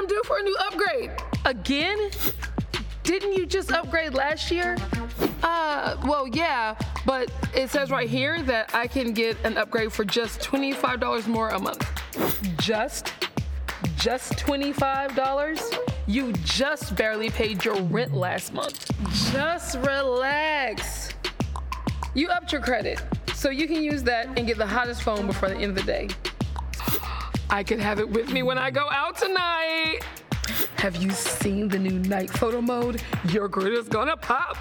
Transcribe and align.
I'm 0.00 0.06
due 0.06 0.22
for 0.24 0.38
a 0.38 0.42
new 0.42 0.56
upgrade. 0.60 1.10
Again? 1.44 2.08
Didn't 3.02 3.34
you 3.34 3.44
just 3.44 3.70
upgrade 3.70 4.14
last 4.14 4.50
year? 4.50 4.78
Uh, 5.42 5.98
well, 6.06 6.26
yeah, 6.26 6.74
but 7.04 7.30
it 7.54 7.68
says 7.68 7.90
right 7.90 8.08
here 8.08 8.40
that 8.44 8.74
I 8.74 8.86
can 8.86 9.12
get 9.12 9.36
an 9.44 9.58
upgrade 9.58 9.92
for 9.92 10.06
just 10.06 10.40
$25 10.40 11.26
more 11.26 11.50
a 11.50 11.58
month. 11.58 11.86
Just? 12.56 13.12
Just 13.96 14.38
$25? 14.38 15.90
You 16.06 16.32
just 16.32 16.96
barely 16.96 17.28
paid 17.28 17.62
your 17.62 17.76
rent 17.82 18.14
last 18.14 18.54
month. 18.54 18.90
Just 19.34 19.76
relax. 19.80 21.10
You 22.14 22.28
upped 22.28 22.52
your 22.52 22.62
credit, 22.62 23.02
so 23.34 23.50
you 23.50 23.66
can 23.66 23.82
use 23.82 24.02
that 24.04 24.28
and 24.38 24.46
get 24.46 24.56
the 24.56 24.66
hottest 24.66 25.02
phone 25.02 25.26
before 25.26 25.50
the 25.50 25.56
end 25.56 25.64
of 25.64 25.74
the 25.74 25.82
day. 25.82 26.08
I 27.52 27.64
could 27.64 27.80
have 27.80 27.98
it 27.98 28.08
with 28.08 28.32
me 28.32 28.44
when 28.44 28.58
I 28.58 28.70
go 28.70 28.88
out 28.90 29.16
tonight. 29.18 30.00
Have 30.76 30.96
you 30.96 31.10
seen 31.10 31.66
the 31.66 31.78
new 31.78 31.98
night 31.98 32.30
photo 32.30 32.60
mode? 32.60 33.02
Your 33.28 33.48
grid 33.48 33.74
is 33.74 33.88
gonna 33.88 34.16
pop. 34.16 34.56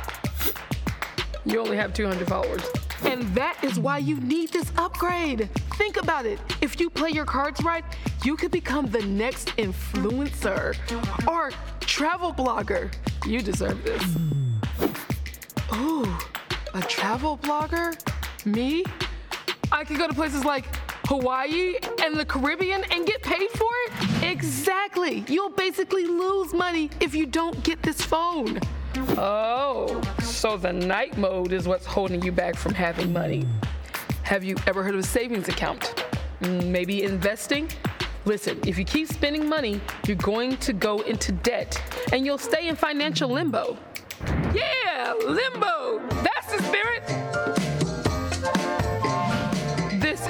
You 1.45 1.59
only 1.59 1.77
have 1.77 1.93
200 1.93 2.27
followers. 2.27 2.63
And 3.03 3.23
that 3.35 3.63
is 3.63 3.79
why 3.79 3.99
you 3.99 4.19
need 4.19 4.49
this 4.49 4.71
upgrade. 4.75 5.49
Think 5.77 5.97
about 5.97 6.25
it. 6.25 6.39
If 6.61 6.79
you 6.79 6.89
play 6.89 7.11
your 7.11 7.25
cards 7.25 7.63
right, 7.63 7.85
you 8.23 8.35
could 8.35 8.51
become 8.51 8.87
the 8.87 9.03
next 9.03 9.49
influencer 9.57 10.75
or 11.27 11.51
travel 11.79 12.33
blogger. 12.33 12.91
You 13.25 13.41
deserve 13.41 13.83
this. 13.83 14.03
Ooh, 15.75 16.11
a 16.73 16.81
travel 16.81 17.37
blogger? 17.37 17.95
Me? 18.45 18.83
I 19.71 19.83
could 19.83 19.97
go 19.99 20.07
to 20.07 20.13
places 20.13 20.43
like 20.43 20.65
Hawaii 21.09 21.73
and 22.03 22.15
the 22.15 22.23
Caribbean 22.23 22.83
and 22.91 23.03
get 23.07 23.23
paid 23.23 23.49
for 23.49 23.67
it? 23.87 24.23
Exactly. 24.31 25.25
You'll 25.27 25.49
basically 25.49 26.05
lose 26.05 26.53
money 26.53 26.91
if 26.99 27.15
you 27.15 27.25
don't 27.25 27.63
get 27.63 27.81
this 27.81 27.99
phone. 27.99 28.59
Oh, 29.17 29.99
so 30.21 30.55
the 30.55 30.71
night 30.71 31.17
mode 31.17 31.51
is 31.51 31.67
what's 31.67 31.87
holding 31.87 32.21
you 32.21 32.31
back 32.31 32.55
from 32.55 32.75
having 32.75 33.11
money. 33.11 33.47
Have 34.21 34.43
you 34.43 34.55
ever 34.67 34.83
heard 34.83 34.93
of 34.93 34.99
a 34.99 35.03
savings 35.03 35.47
account? 35.49 36.05
Mm, 36.41 36.67
Maybe 36.67 37.01
investing? 37.01 37.71
Listen, 38.25 38.59
if 38.67 38.77
you 38.77 38.85
keep 38.85 39.07
spending 39.07 39.49
money, 39.49 39.81
you're 40.05 40.15
going 40.17 40.57
to 40.57 40.73
go 40.73 40.99
into 41.01 41.31
debt 41.31 41.81
and 42.13 42.23
you'll 42.23 42.37
stay 42.37 42.67
in 42.67 42.75
financial 42.75 43.29
limbo. 43.29 43.79
Yeah, 44.53 45.15
limbo. 45.25 46.07
That's 46.21 46.55
the 46.55 46.61
spirit. 46.61 47.01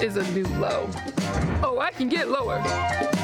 Is 0.02 0.16
a 0.16 0.24
new 0.32 0.46
low. 0.60 0.90
Oh, 1.62 1.80
I 1.82 1.92
can 1.92 2.08
get 2.08 2.30
lower. 2.30 3.19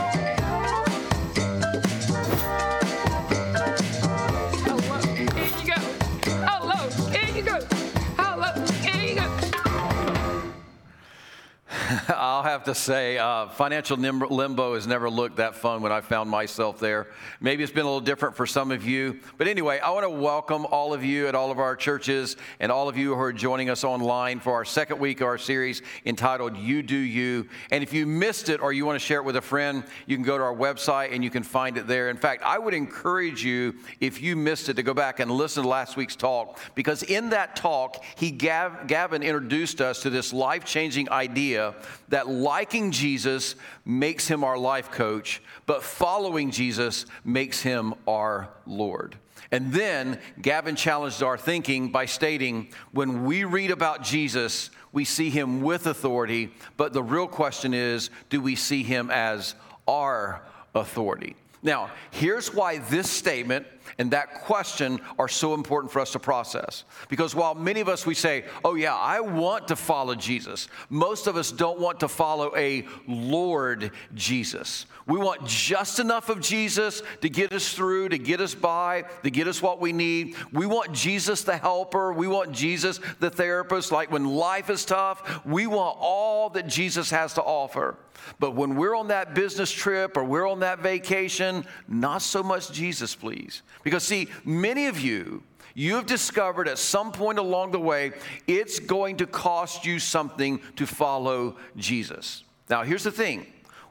I'll 12.08 12.42
have 12.42 12.64
to 12.64 12.74
say, 12.74 13.20
uh, 13.20 13.48
financial 13.48 13.98
limbo 13.98 14.74
has 14.74 14.88
never 14.88 15.08
looked 15.08 15.38
that 15.38 15.56
fun 15.56 15.84
when 15.84 15.92
I 15.92 16.02
found 16.02 16.30
myself 16.30 16.80
there. 16.80 17.08
Maybe 17.40 17.64
it's 17.64 17.72
been 17.72 17.84
a 17.84 17.88
little 17.88 18.02
different 18.02 18.36
for 18.36 18.48
some 18.48 18.72
of 18.72 18.84
you. 18.84 19.20
But 19.38 19.48
anyway, 19.48 19.80
I 19.80 19.92
want 19.92 20.04
to 20.04 20.10
welcome 20.10 20.66
all 20.66 20.96
of 20.96 21.04
you 21.04 21.28
at 21.28 21.36
all 21.36 21.52
of 21.52 21.60
our 21.60 21.76
churches 21.76 22.38
and 22.60 22.72
all 22.72 22.90
of 22.90 22.98
you 22.98 23.14
who 23.14 23.22
are 23.22 23.34
joining 23.34 23.70
us 23.70 23.84
online 23.84 24.40
for 24.40 24.54
our 24.54 24.66
second 24.66 25.00
week 25.00 25.22
of 25.22 25.28
our 25.28 25.38
series 25.38 25.84
entitled 26.06 26.58
You 26.58 26.82
Do 26.82 26.96
You. 26.96 27.48
And 27.70 27.84
if 27.84 27.94
you 27.94 28.08
missed 28.08 28.50
it 28.50 28.62
or 28.62 28.74
you 28.74 28.84
want 28.84 29.00
to 29.00 29.06
share 29.06 29.20
it 29.20 29.26
with 29.26 29.36
a 29.36 29.42
friend, 29.42 29.84
you 30.08 30.16
can 30.16 30.26
go 30.26 30.40
to 30.40 30.44
our 30.44 30.56
website 30.56 31.14
and 31.14 31.24
you 31.24 31.30
can 31.30 31.44
find 31.44 31.78
it 31.78 31.86
there. 31.86 32.10
In 32.10 32.18
fact, 32.18 32.42
I 32.44 32.58
would 32.58 32.74
encourage 32.74 33.44
you, 33.44 33.76
if 34.00 34.22
you 34.22 34.36
missed 34.36 34.70
it, 34.70 34.76
to 34.78 34.84
go 34.84 34.96
back 34.96 35.20
and 35.20 35.30
listen 35.30 35.62
to 35.62 35.70
last 35.70 35.98
week's 35.98 36.16
talk 36.16 36.60
because 36.74 37.04
in 37.04 37.30
that 37.30 37.56
talk, 37.56 38.04
he 38.16 38.32
Gav- 38.32 38.88
Gavin 38.88 39.22
introduced 39.22 39.82
us 39.82 40.02
to 40.02 40.10
this 40.10 40.34
life 40.34 40.66
changing 40.66 41.12
idea 41.12 41.75
that 42.10 42.28
liking 42.28 42.92
Jesus 42.92 43.56
makes 43.86 44.28
him 44.28 44.44
our 44.44 44.58
life 44.58 44.92
coach, 44.92 45.42
but 45.66 45.84
following 45.84 46.52
Jesus 46.52 47.06
makes 47.24 47.62
him 47.62 47.94
our 48.08 48.50
Lord. 48.66 49.18
And 49.52 49.72
then 49.72 50.20
Gavin 50.42 50.76
challenged 50.76 51.22
our 51.22 51.38
thinking 51.38 51.90
by 51.90 52.06
stating 52.06 52.70
when 52.92 53.26
we 53.26 53.44
read 53.44 53.72
about 53.72 54.04
Jesus, 54.04 54.70
we 54.92 55.06
see 55.06 55.30
him 55.30 55.62
with 55.62 55.88
authority, 55.88 56.52
but 56.78 56.94
the 56.94 57.04
real 57.04 57.28
question 57.28 57.74
is 57.74 58.10
do 58.30 58.42
we 58.42 58.56
see 58.56 58.84
him 58.84 59.12
as 59.12 59.56
our 59.88 60.42
authority? 60.74 61.36
Now, 61.66 61.90
here's 62.12 62.54
why 62.54 62.78
this 62.78 63.10
statement 63.10 63.66
and 63.98 64.12
that 64.12 64.36
question 64.36 65.02
are 65.18 65.28
so 65.28 65.56
important 65.56 65.92
for 65.92 66.00
us 66.00 66.12
to 66.12 66.20
process. 66.20 66.84
Because 67.10 67.34
while 67.34 67.56
many 67.56 67.82
of 67.82 67.90
us 67.90 68.06
we 68.06 68.14
say, 68.14 68.46
"Oh 68.64 68.76
yeah, 68.76 68.96
I 68.96 69.20
want 69.20 69.68
to 69.70 69.76
follow 69.76 70.14
Jesus." 70.14 70.68
Most 70.90 71.26
of 71.26 71.38
us 71.38 71.52
don't 71.52 71.80
want 71.80 72.00
to 72.02 72.08
follow 72.08 72.56
a 72.56 72.86
Lord 73.08 73.92
Jesus. 74.14 74.86
We 75.08 75.18
want 75.18 75.46
just 75.46 76.00
enough 76.00 76.30
of 76.30 76.40
Jesus 76.40 77.02
to 77.22 77.30
get 77.30 77.52
us 77.52 77.74
through, 77.74 78.10
to 78.10 78.18
get 78.20 78.42
us 78.42 78.54
by, 78.54 79.06
to 79.24 79.32
get 79.32 79.48
us 79.48 79.62
what 79.62 79.80
we 79.82 79.92
need. 79.92 80.36
We 80.52 80.68
want 80.68 80.94
Jesus 80.94 81.44
the 81.44 81.58
helper, 81.58 82.14
we 82.14 82.28
want 82.28 82.52
Jesus 82.52 83.00
the 83.20 83.32
therapist 83.32 83.92
like 83.92 84.12
when 84.12 84.26
life 84.26 84.70
is 84.70 84.86
tough, 84.86 85.46
we 85.46 85.66
want 85.66 85.98
all 86.00 86.50
that 86.52 86.68
Jesus 86.68 87.10
has 87.10 87.34
to 87.34 87.44
offer. 87.44 87.98
But 88.40 88.56
when 88.56 88.76
we're 88.76 88.96
on 88.96 89.08
that 89.10 89.34
business 89.34 89.72
trip 89.72 90.18
or 90.18 90.24
we're 90.24 90.48
on 90.48 90.60
that 90.62 90.80
vacation, 90.80 91.66
not 91.88 92.22
so 92.22 92.44
much 92.44 92.72
Jesus, 92.72 93.16
please. 93.16 93.62
Because, 93.84 94.04
see, 94.04 94.28
many 94.44 94.88
of 94.88 95.00
you, 95.00 95.44
you 95.74 95.96
have 95.96 96.06
discovered 96.06 96.68
at 96.68 96.78
some 96.78 97.12
point 97.12 97.38
along 97.38 97.72
the 97.72 97.80
way, 97.80 98.14
it's 98.48 98.80
going 98.80 99.18
to 99.18 99.28
cost 99.28 99.86
you 99.86 100.00
something 100.00 100.60
to 100.78 100.86
follow 100.88 101.58
Jesus. 101.76 102.44
Now, 102.70 102.84
here's 102.84 103.04
the 103.04 103.12
thing 103.12 103.46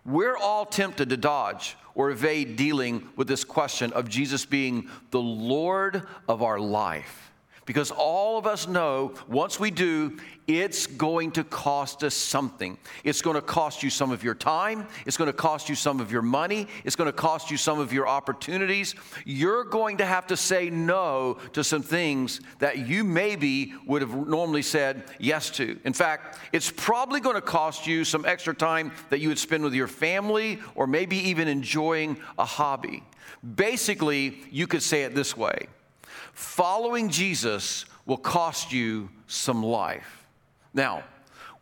we're 0.05 0.37
all 0.37 0.67
tempted 0.67 1.11
to 1.11 1.17
dodge 1.17 1.77
or 1.95 2.11
evade 2.11 2.57
dealing 2.57 3.09
with 3.17 3.29
this 3.29 3.45
question 3.45 3.93
of 3.93 4.09
Jesus 4.09 4.45
being 4.45 4.89
the 5.11 5.21
Lord 5.21 6.03
of 6.29 6.43
our 6.43 6.59
life. 6.59 7.33
Because 7.67 7.91
all 7.91 8.39
of 8.39 8.47
us 8.47 8.69
know 8.69 9.15
once 9.29 9.59
we 9.59 9.71
do, 9.71 10.19
it's 10.47 10.87
going 10.87 11.31
to 11.33 11.45
cost 11.45 12.05
us 12.05 12.15
something. 12.15 12.77
It's 13.03 13.23
going 13.23 13.37
to 13.37 13.43
cost 13.43 13.83
you 13.83 13.89
some 13.89 14.11
of 14.11 14.23
your 14.23 14.35
time. 14.35 14.87
It's 15.07 15.17
going 15.17 15.29
to 15.29 15.37
cost 15.37 15.71
you 15.71 15.75
some 15.75 16.01
of 16.01 16.13
your 16.13 16.21
money. 16.21 16.69
It's 16.85 16.97
going 16.97 17.07
to 17.07 17.17
cost 17.17 17.51
you 17.51 17.57
some 17.57 17.81
of 17.81 17.93
your 17.93 18.07
opportunities. 18.07 18.95
You're 19.25 19.65
going 19.65 19.99
to 19.99 20.07
have 20.07 20.27
to 20.27 20.37
say 20.37 20.69
no 20.69 21.39
to 21.55 21.65
some 21.65 21.83
things 21.83 22.41
that 22.59 22.87
you 22.87 23.05
maybe 23.05 23.73
would 23.87 24.03
have 24.03 24.15
normally 24.15 24.63
said 24.63 25.05
yes 25.19 25.49
to. 25.51 25.79
In 25.85 25.95
fact, 25.95 26.39
it's 26.53 26.71
probably 26.71 27.21
going 27.21 27.37
to 27.37 27.43
cost 27.43 27.87
you 27.87 28.05
some 28.05 28.27
extra 28.27 28.55
time 28.55 28.93
that 29.09 29.21
you 29.21 29.29
would 29.29 29.39
spend 29.39 29.65
with 29.65 29.75
your 29.75 29.89
family 29.89 30.59
or 30.75 30.87
maybe 30.87 31.17
even 31.17 31.49
enjoying 31.49 32.19
a 32.39 32.45
hobby. 32.45 33.03
Basically, 33.57 34.41
you 34.51 34.67
could 34.67 34.83
say 34.83 35.05
it 35.05 35.15
this 35.15 35.37
way 35.37 35.69
following 36.35 37.09
Jesus 37.09 37.87
will 38.07 38.17
cost 38.17 38.73
you 38.73 39.09
some 39.27 39.63
life. 39.63 40.27
Now, 40.75 41.05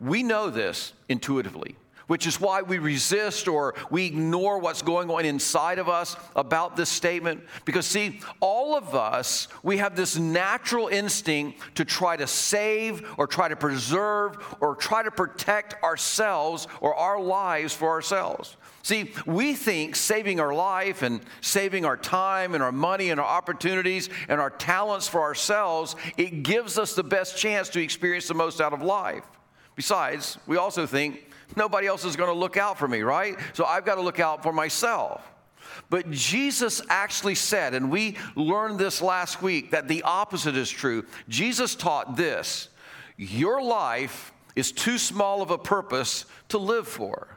we 0.01 0.23
know 0.23 0.51
this 0.51 0.93
intuitively, 1.09 1.77
which 2.09 2.27
is 2.27 2.41
why 2.41 2.63
we 2.63 2.79
resist 2.79 3.47
or 3.47 3.75
we 3.91 4.07
ignore 4.07 4.59
what's 4.59 4.83
going 4.83 5.09
on 5.11 5.25
inside 5.25 5.79
of 5.79 5.89
us 5.89 6.17
about 6.35 6.77
this 6.77 6.89
statement. 6.89 7.43
Because, 7.65 7.87
see, 7.87 8.21
all 8.41 8.77
of 8.77 8.95
us, 8.95 9.49
we 9.63 9.77
have 9.79 9.95
this 9.95 10.17
natural 10.17 10.89
instinct 10.89 11.77
to 11.77 11.85
try 11.85 12.17
to 12.17 12.27
save 12.27 13.09
or 13.17 13.27
try 13.27 13.49
to 13.49 13.57
preserve 13.57 14.37
or 14.61 14.75
try 14.75 15.03
to 15.03 15.11
protect 15.11 15.81
ourselves 15.85 16.67
or 16.81 16.95
our 16.95 17.21
lives 17.21 17.73
for 17.73 17.89
ourselves. 17.91 18.57
See, 18.83 19.13
we 19.27 19.55
think 19.55 19.95
saving 19.95 20.41
our 20.41 20.53
life 20.53 21.03
and 21.03 21.21
saving 21.41 21.85
our 21.85 21.97
time 21.97 22.55
and 22.55 22.63
our 22.63 22.73
money 22.73 23.11
and 23.11 23.21
our 23.21 23.27
opportunities 23.27 24.11
and 24.29 24.41
our 24.41 24.51
talents 24.51 25.07
for 25.07 25.21
ourselves, 25.21 25.95
it 26.17 26.43
gives 26.43 26.79
us 26.79 26.95
the 26.95 27.05
best 27.05 27.39
chance 27.39 27.69
to 27.71 27.81
experience 27.81 28.27
the 28.27 28.35
most 28.35 28.61
out 28.61 28.73
of 28.73 28.83
life. 28.83 29.25
Besides, 29.77 30.37
we 30.47 30.57
also 30.57 30.85
think 30.85 31.31
nobody 31.57 31.87
else 31.87 32.05
is 32.05 32.17
going 32.17 32.29
to 32.29 32.39
look 32.39 32.57
out 32.57 32.77
for 32.77 32.89
me, 32.89 33.03
right? 33.03 33.39
So 33.53 33.65
I've 33.65 33.85
got 33.85 33.95
to 33.95 34.03
look 34.03 34.19
out 34.19 34.43
for 34.43 34.53
myself. 34.53 35.23
But 35.89 36.11
Jesus 36.11 36.83
actually 36.89 37.37
said, 37.37 37.75
and 37.75 37.91
we 37.91 38.17
learned 38.35 38.79
this 38.79 39.01
last 39.01 39.43
week, 39.43 39.71
that 39.71 39.89
the 39.89 40.03
opposite 40.03 40.57
is 40.57 40.71
true. 40.71 41.05
Jesus 41.29 41.75
taught 41.75 42.17
this 42.17 42.69
your 43.17 43.63
life 43.63 44.33
is 44.57 44.73
too 44.73 44.99
small 44.99 45.41
of 45.41 45.51
a 45.51 45.59
purpose 45.59 46.25
to 46.49 46.59
live 46.59 46.89
for. 46.89 47.29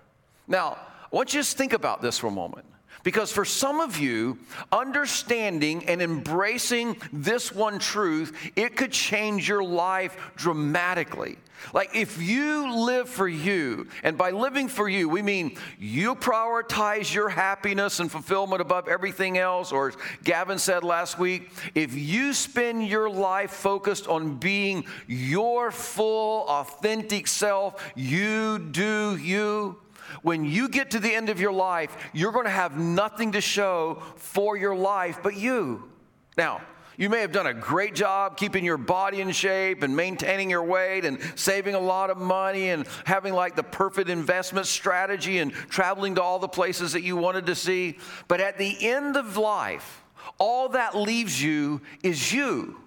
Now, 0.48 0.78
I 1.12 1.16
want 1.16 1.34
you 1.34 1.40
to 1.40 1.46
just 1.46 1.58
think 1.58 1.74
about 1.74 2.02
this 2.02 2.18
for 2.18 2.28
a 2.28 2.32
moment. 2.32 2.66
Because 3.04 3.32
for 3.32 3.46
some 3.46 3.82
of 3.82 4.00
you, 4.00 4.40
understanding 4.72 5.86
and 5.86 6.02
embracing 6.02 6.98
this 7.14 7.52
one 7.52 7.78
truth, 7.78 8.36
it 8.56 8.76
could 8.76 8.92
change 8.92 9.48
your 9.48 9.64
life 9.64 10.18
dramatically. 10.36 11.38
Like 11.72 11.96
if 11.96 12.20
you 12.20 12.76
live 12.76 13.08
for 13.08 13.28
you, 13.28 13.88
and 14.04 14.18
by 14.18 14.32
living 14.32 14.68
for 14.68 14.90
you, 14.90 15.08
we 15.08 15.22
mean 15.22 15.56
you 15.80 16.16
prioritize 16.16 17.14
your 17.14 17.30
happiness 17.30 18.00
and 18.00 18.12
fulfillment 18.12 18.62
above 18.62 18.88
everything 18.88 19.38
else, 19.38 19.72
or 19.72 19.90
as 19.90 19.98
Gavin 20.24 20.58
said 20.58 20.84
last 20.84 21.20
week, 21.20 21.52
if 21.76 21.94
you 21.94 22.34
spend 22.34 22.88
your 22.88 23.10
life 23.10 23.52
focused 23.52 24.08
on 24.08 24.38
being 24.38 24.84
your 25.08 25.70
full, 25.72 26.46
authentic 26.48 27.28
self, 27.28 27.84
you 27.96 28.58
do 28.60 29.16
you 29.18 29.78
when 30.22 30.46
you 30.46 30.70
get 30.70 30.92
to 30.92 31.00
the 31.00 31.14
end 31.14 31.30
of 31.30 31.40
your 31.40 31.52
life, 31.52 31.96
you're 32.14 32.32
going 32.32 32.46
to 32.46 32.52
have 32.52 32.78
nothing 32.78 33.34
to 33.34 33.42
show 33.42 34.02
for 34.16 34.58
your 34.58 34.76
life 34.76 35.20
but 35.24 35.36
you. 35.36 35.90
Now, 36.38 36.62
you 36.98 37.10
may 37.10 37.22
have 37.22 37.32
done 37.32 37.48
a 37.48 37.54
great 37.54 37.94
job 37.94 38.38
keeping 38.38 38.64
your 38.64 38.78
body 38.78 39.20
in 39.20 39.32
shape 39.32 39.84
and 39.84 39.96
maintaining 39.96 40.50
your 40.50 40.64
weight 40.64 41.04
and 41.04 41.20
saving 41.36 41.76
a 41.76 41.80
lot 41.80 42.10
of 42.10 42.18
money 42.18 42.70
and 42.70 42.88
having 43.04 43.34
like 43.34 43.56
the 43.56 43.64
perfect 43.64 44.10
investment 44.10 44.66
strategy 44.66 45.40
and 45.40 45.52
traveling 45.52 46.16
to 46.16 46.24
all 46.24 46.40
the 46.40 46.48
places 46.48 46.94
that 46.94 47.04
you 47.04 47.18
wanted 47.18 47.48
to 47.48 47.56
see. 47.56 47.98
But 48.28 48.40
at 48.40 48.58
the 48.58 48.88
end 48.88 49.18
of 49.18 49.36
life, 49.36 50.04
all 50.38 50.70
that 50.70 50.96
leaves 50.96 51.42
you 51.42 51.82
is 52.02 52.32
you. 52.32 52.80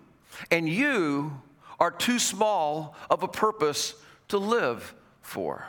And 0.51 0.69
you 0.69 1.43
are 1.79 1.91
too 1.91 2.19
small 2.19 2.97
of 3.11 3.23
a 3.23 3.29
purpose 3.29 3.95
to 4.29 4.39
live 4.39 4.95
for. 5.21 5.67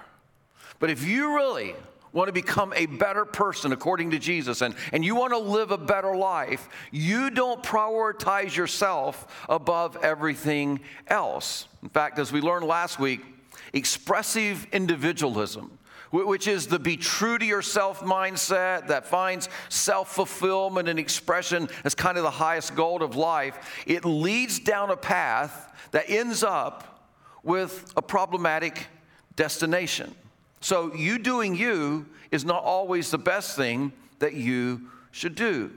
But 0.80 0.90
if 0.90 1.06
you 1.06 1.36
really 1.36 1.76
want 2.12 2.28
to 2.28 2.34
become 2.34 2.74
a 2.76 2.86
better 2.88 3.26
person 3.26 3.72
according 3.72 4.12
to 4.12 4.20
Jesus 4.20 4.62
and, 4.62 4.74
and 4.92 5.06
you 5.06 5.16
want 5.16 5.32
to 5.34 5.38
live 5.38 5.72
a 5.72 5.78
better 5.78 6.16
life, 6.16 6.68
you 6.92 7.30
don't 7.30 7.62
prioritize 7.62 8.56
yourself 8.56 9.46
above 9.48 9.98
everything 10.02 10.80
else. 11.08 11.68
In 11.84 11.90
fact, 11.90 12.18
as 12.18 12.32
we 12.32 12.42
learned 12.42 12.66
last 12.66 13.00
week, 13.00 13.22
expressive 13.74 14.66
individualism, 14.72 15.78
which 16.12 16.48
is 16.48 16.66
the 16.66 16.80
be 16.80 16.98
true 16.98 17.38
to 17.38 17.46
yourself 17.46 18.00
mindset 18.00 18.88
that 18.88 19.06
finds 19.06 19.48
self 19.70 20.12
fulfillment 20.12 20.90
and 20.90 20.98
expression 20.98 21.70
as 21.84 21.94
kind 21.94 22.18
of 22.18 22.24
the 22.24 22.32
highest 22.32 22.76
goal 22.76 23.04
of 23.04 23.16
life, 23.16 23.84
it 23.86 24.06
leads 24.06 24.58
down 24.58 24.90
a 24.90 24.98
path 24.98 25.72
that 25.92 26.10
ends 26.10 26.44
up 26.44 27.06
with 27.44 27.94
a 27.96 28.02
problematic 28.02 28.88
destination. 29.36 30.16
So, 30.62 30.94
you 30.94 31.20
doing 31.20 31.56
you 31.56 32.06
is 32.32 32.44
not 32.46 32.64
always 32.64 33.12
the 33.12 33.18
best 33.18 33.56
thing 33.56 33.94
that 34.20 34.34
you 34.34 34.90
should 35.12 35.36
do. 35.36 35.72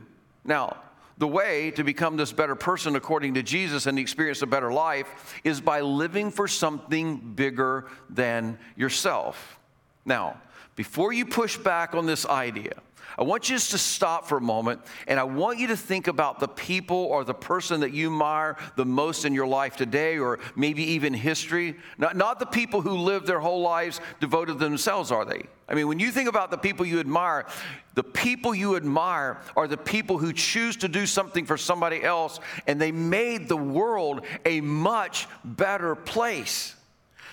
Now, 0.44 0.76
the 1.18 1.28
way 1.28 1.70
to 1.72 1.84
become 1.84 2.16
this 2.16 2.32
better 2.32 2.56
person 2.56 2.96
according 2.96 3.34
to 3.34 3.42
Jesus 3.42 3.86
and 3.86 3.98
experience 3.98 4.42
a 4.42 4.46
better 4.46 4.72
life 4.72 5.40
is 5.44 5.60
by 5.60 5.80
living 5.80 6.30
for 6.30 6.48
something 6.48 7.18
bigger 7.18 7.86
than 8.10 8.58
yourself. 8.76 9.58
Now, 10.04 10.40
before 10.74 11.12
you 11.12 11.26
push 11.26 11.56
back 11.56 11.94
on 11.94 12.06
this 12.06 12.26
idea, 12.26 12.74
I 13.22 13.24
want 13.24 13.48
you 13.48 13.54
just 13.54 13.70
to 13.70 13.78
stop 13.78 14.26
for 14.26 14.38
a 14.38 14.40
moment 14.40 14.80
and 15.06 15.20
I 15.20 15.22
want 15.22 15.60
you 15.60 15.68
to 15.68 15.76
think 15.76 16.08
about 16.08 16.40
the 16.40 16.48
people 16.48 16.96
or 16.96 17.22
the 17.22 17.32
person 17.32 17.78
that 17.82 17.92
you 17.92 18.08
admire 18.08 18.56
the 18.74 18.84
most 18.84 19.24
in 19.24 19.32
your 19.32 19.46
life 19.46 19.76
today 19.76 20.18
or 20.18 20.40
maybe 20.56 20.82
even 20.82 21.14
history. 21.14 21.76
Not, 21.98 22.16
not 22.16 22.40
the 22.40 22.46
people 22.46 22.80
who 22.80 22.96
live 22.96 23.24
their 23.24 23.38
whole 23.38 23.60
lives 23.60 24.00
devoted 24.18 24.58
themselves, 24.58 25.12
are 25.12 25.24
they? 25.24 25.44
I 25.68 25.74
mean, 25.74 25.86
when 25.86 26.00
you 26.00 26.10
think 26.10 26.28
about 26.28 26.50
the 26.50 26.58
people 26.58 26.84
you 26.84 26.98
admire, 26.98 27.46
the 27.94 28.02
people 28.02 28.56
you 28.56 28.74
admire 28.74 29.38
are 29.56 29.68
the 29.68 29.76
people 29.76 30.18
who 30.18 30.32
choose 30.32 30.76
to 30.78 30.88
do 30.88 31.06
something 31.06 31.46
for 31.46 31.56
somebody 31.56 32.02
else 32.02 32.40
and 32.66 32.80
they 32.80 32.90
made 32.90 33.48
the 33.48 33.56
world 33.56 34.26
a 34.44 34.60
much 34.62 35.28
better 35.44 35.94
place. 35.94 36.74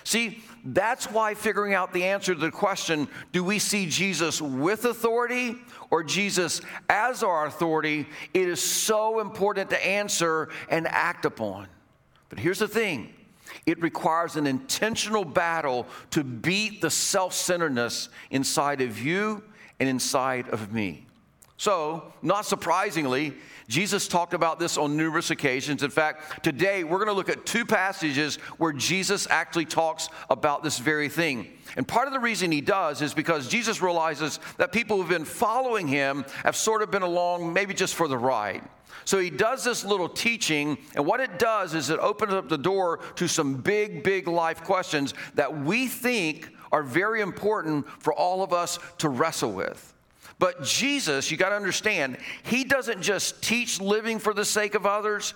See, 0.04 0.42
that's 0.64 1.10
why 1.10 1.34
figuring 1.34 1.74
out 1.74 1.92
the 1.92 2.04
answer 2.04 2.34
to 2.34 2.40
the 2.40 2.50
question 2.50 3.08
do 3.32 3.42
we 3.44 3.58
see 3.58 3.86
Jesus 3.86 4.40
with 4.40 4.84
authority 4.84 5.56
or 5.90 6.02
Jesus 6.02 6.60
as 6.88 7.22
our 7.22 7.46
authority? 7.46 8.06
It 8.34 8.48
is 8.48 8.62
so 8.62 9.20
important 9.20 9.70
to 9.70 9.86
answer 9.86 10.48
and 10.68 10.86
act 10.86 11.24
upon. 11.24 11.68
But 12.28 12.38
here's 12.38 12.58
the 12.58 12.68
thing 12.68 13.12
it 13.66 13.80
requires 13.82 14.36
an 14.36 14.46
intentional 14.46 15.24
battle 15.24 15.86
to 16.10 16.24
beat 16.24 16.80
the 16.80 16.90
self 16.90 17.34
centeredness 17.34 18.08
inside 18.30 18.80
of 18.80 19.00
you 19.00 19.42
and 19.78 19.88
inside 19.88 20.48
of 20.48 20.72
me. 20.72 21.06
So, 21.60 22.14
not 22.22 22.46
surprisingly, 22.46 23.34
Jesus 23.68 24.08
talked 24.08 24.32
about 24.32 24.58
this 24.58 24.78
on 24.78 24.96
numerous 24.96 25.30
occasions. 25.30 25.82
In 25.82 25.90
fact, 25.90 26.42
today 26.42 26.84
we're 26.84 26.96
going 26.96 27.08
to 27.08 27.12
look 27.12 27.28
at 27.28 27.44
two 27.44 27.66
passages 27.66 28.36
where 28.56 28.72
Jesus 28.72 29.26
actually 29.28 29.66
talks 29.66 30.08
about 30.30 30.62
this 30.62 30.78
very 30.78 31.10
thing. 31.10 31.50
And 31.76 31.86
part 31.86 32.06
of 32.06 32.14
the 32.14 32.18
reason 32.18 32.50
he 32.50 32.62
does 32.62 33.02
is 33.02 33.12
because 33.12 33.46
Jesus 33.46 33.82
realizes 33.82 34.40
that 34.56 34.72
people 34.72 34.96
who've 34.96 35.06
been 35.10 35.26
following 35.26 35.86
him 35.86 36.24
have 36.44 36.56
sort 36.56 36.80
of 36.80 36.90
been 36.90 37.02
along 37.02 37.52
maybe 37.52 37.74
just 37.74 37.94
for 37.94 38.08
the 38.08 38.16
ride. 38.16 38.66
So 39.04 39.18
he 39.18 39.28
does 39.28 39.62
this 39.62 39.84
little 39.84 40.08
teaching, 40.08 40.78
and 40.94 41.04
what 41.04 41.20
it 41.20 41.38
does 41.38 41.74
is 41.74 41.90
it 41.90 41.98
opens 41.98 42.32
up 42.32 42.48
the 42.48 42.56
door 42.56 43.00
to 43.16 43.28
some 43.28 43.56
big, 43.56 44.02
big 44.02 44.28
life 44.28 44.64
questions 44.64 45.12
that 45.34 45.60
we 45.62 45.88
think 45.88 46.48
are 46.72 46.82
very 46.82 47.20
important 47.20 47.86
for 48.00 48.14
all 48.14 48.42
of 48.42 48.54
us 48.54 48.78
to 48.96 49.10
wrestle 49.10 49.52
with. 49.52 49.90
But 50.40 50.62
Jesus, 50.62 51.30
you 51.30 51.36
got 51.36 51.50
to 51.50 51.54
understand, 51.54 52.16
he 52.44 52.64
doesn't 52.64 53.02
just 53.02 53.42
teach 53.42 53.78
living 53.78 54.18
for 54.18 54.32
the 54.32 54.44
sake 54.44 54.74
of 54.74 54.86
others. 54.86 55.34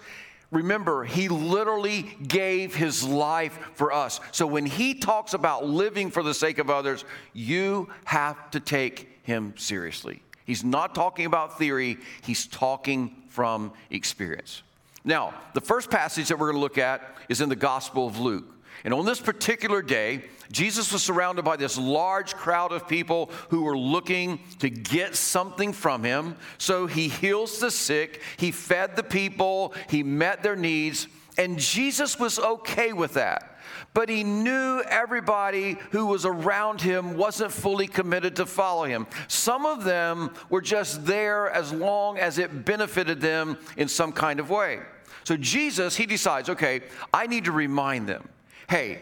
Remember, 0.51 1.05
he 1.05 1.29
literally 1.29 2.17
gave 2.27 2.75
his 2.75 3.05
life 3.05 3.59
for 3.75 3.93
us. 3.93 4.19
So 4.33 4.47
when 4.47 4.65
he 4.65 4.95
talks 4.95 5.35
about 5.35 5.67
living 5.67 6.11
for 6.11 6.23
the 6.23 6.33
sake 6.33 6.57
of 6.57 6.71
others, 6.71 7.05
you 7.35 7.91
have 8.05 8.51
to 8.53 8.61
take 8.61 9.21
him 9.25 9.53
seriously. 9.59 10.23
He's 10.47 10.65
not 10.65 10.95
talking 10.95 11.27
about 11.27 11.59
theory, 11.59 11.99
he's 12.23 12.47
talking 12.47 13.15
from 13.29 13.73
experience. 13.91 14.63
Now, 15.05 15.35
the 15.53 15.61
first 15.61 15.91
passage 15.91 16.29
that 16.29 16.39
we're 16.39 16.53
going 16.53 16.57
to 16.57 16.63
look 16.63 16.79
at 16.79 17.15
is 17.29 17.43
in 17.43 17.51
the 17.51 17.57
Gospel 17.57 18.07
of 18.07 18.21
Luke. 18.21 18.54
And 18.85 18.93
on 18.93 19.07
this 19.07 19.21
particular 19.21 19.81
day, 19.81 20.25
Jesus 20.53 20.93
was 20.93 21.03
surrounded 21.03 21.45
by 21.45 21.57
this 21.57 21.79
large 21.79 22.35
crowd 22.35 22.71
of 22.71 22.87
people 22.87 23.31
who 23.49 23.63
were 23.63 23.79
looking 23.79 24.41
to 24.59 24.69
get 24.69 25.17
something 25.17 25.73
from 25.73 26.05
him. 26.05 26.37
So 26.59 26.87
he 26.87 27.09
heals 27.09 27.59
the 27.59 27.71
sick, 27.71 28.21
he 28.37 28.51
fed 28.51 28.95
the 28.95 29.03
people, 29.03 29.73
he 29.89 30.03
met 30.03 30.43
their 30.43 30.57
needs, 30.57 31.09
and 31.39 31.59
Jesus 31.59 32.19
was 32.19 32.39
okay 32.39 32.93
with 32.93 33.15
that. 33.15 33.59
But 33.95 34.09
he 34.09 34.23
knew 34.23 34.83
everybody 34.83 35.79
who 35.91 36.07
was 36.07 36.27
around 36.27 36.81
him 36.81 37.17
wasn't 37.17 37.53
fully 37.53 37.87
committed 37.87 38.37
to 38.37 38.47
follow 38.47 38.85
him. 38.85 39.07
Some 39.29 39.65
of 39.65 39.85
them 39.85 40.35
were 40.51 40.61
just 40.61 41.07
there 41.07 41.49
as 41.51 41.73
long 41.73 42.19
as 42.19 42.39
it 42.39 42.65
benefited 42.65 43.21
them 43.21 43.57
in 43.77 43.89
some 43.89 44.13
kind 44.13 44.41
of 44.41 44.51
way. 44.51 44.81
So 45.23 45.37
Jesus, 45.37 45.97
he 45.97 46.07
decides, 46.07 46.51
okay, 46.51 46.83
I 47.13 47.27
need 47.27 47.47
to 47.47 47.53
remind 47.53 48.09
them 48.09 48.29
hey, 48.69 49.01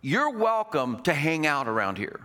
you're 0.00 0.30
welcome 0.30 1.02
to 1.02 1.12
hang 1.12 1.46
out 1.46 1.68
around 1.68 1.98
here. 1.98 2.20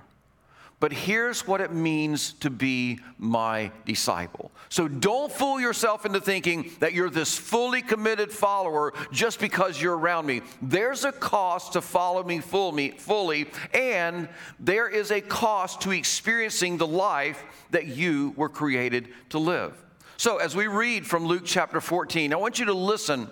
But 0.81 0.91
here's 0.91 1.47
what 1.47 1.61
it 1.61 1.71
means 1.71 2.33
to 2.33 2.49
be 2.49 2.99
my 3.17 3.71
disciple. 3.85 4.51
So 4.67 4.89
don't 4.89 5.31
fool 5.31 5.59
yourself 5.59 6.05
into 6.05 6.19
thinking 6.19 6.69
that 6.79 6.93
you're 6.93 7.09
this 7.09 7.35
fully 7.37 7.81
committed 7.81 8.29
follower 8.29 8.93
just 9.11 9.39
because 9.39 9.81
you're 9.81 9.97
around 9.97 10.25
me. 10.25 10.41
There's 10.61 11.05
a 11.05 11.13
cost 11.13 11.73
to 11.73 11.81
follow 11.81 12.23
me 12.23 12.39
fully, 12.39 13.47
and 13.73 14.27
there 14.59 14.89
is 14.89 15.11
a 15.11 15.21
cost 15.21 15.81
to 15.81 15.91
experiencing 15.91 16.77
the 16.77 16.87
life 16.87 17.41
that 17.71 17.87
you 17.87 18.33
were 18.35 18.49
created 18.49 19.07
to 19.29 19.39
live. 19.39 19.73
So 20.17 20.37
as 20.37 20.55
we 20.55 20.67
read 20.67 21.07
from 21.07 21.25
Luke 21.25 21.43
chapter 21.45 21.79
14, 21.79 22.33
I 22.33 22.35
want 22.35 22.59
you 22.59 22.65
to 22.65 22.73
listen 22.73 23.29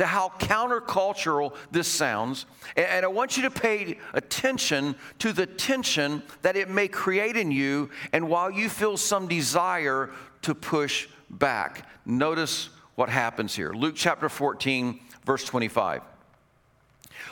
to 0.00 0.06
how 0.06 0.30
countercultural 0.38 1.54
this 1.70 1.86
sounds. 1.86 2.46
And 2.74 3.04
I 3.04 3.08
want 3.08 3.36
you 3.36 3.42
to 3.42 3.50
pay 3.50 3.98
attention 4.14 4.96
to 5.18 5.34
the 5.34 5.44
tension 5.44 6.22
that 6.40 6.56
it 6.56 6.70
may 6.70 6.88
create 6.88 7.36
in 7.36 7.50
you, 7.52 7.90
and 8.14 8.30
while 8.30 8.50
you 8.50 8.70
feel 8.70 8.96
some 8.96 9.28
desire 9.28 10.08
to 10.40 10.54
push 10.54 11.06
back. 11.28 11.86
Notice 12.06 12.70
what 12.94 13.10
happens 13.10 13.54
here. 13.54 13.74
Luke 13.74 13.94
chapter 13.94 14.30
14, 14.30 14.98
verse 15.26 15.44
25. 15.44 16.00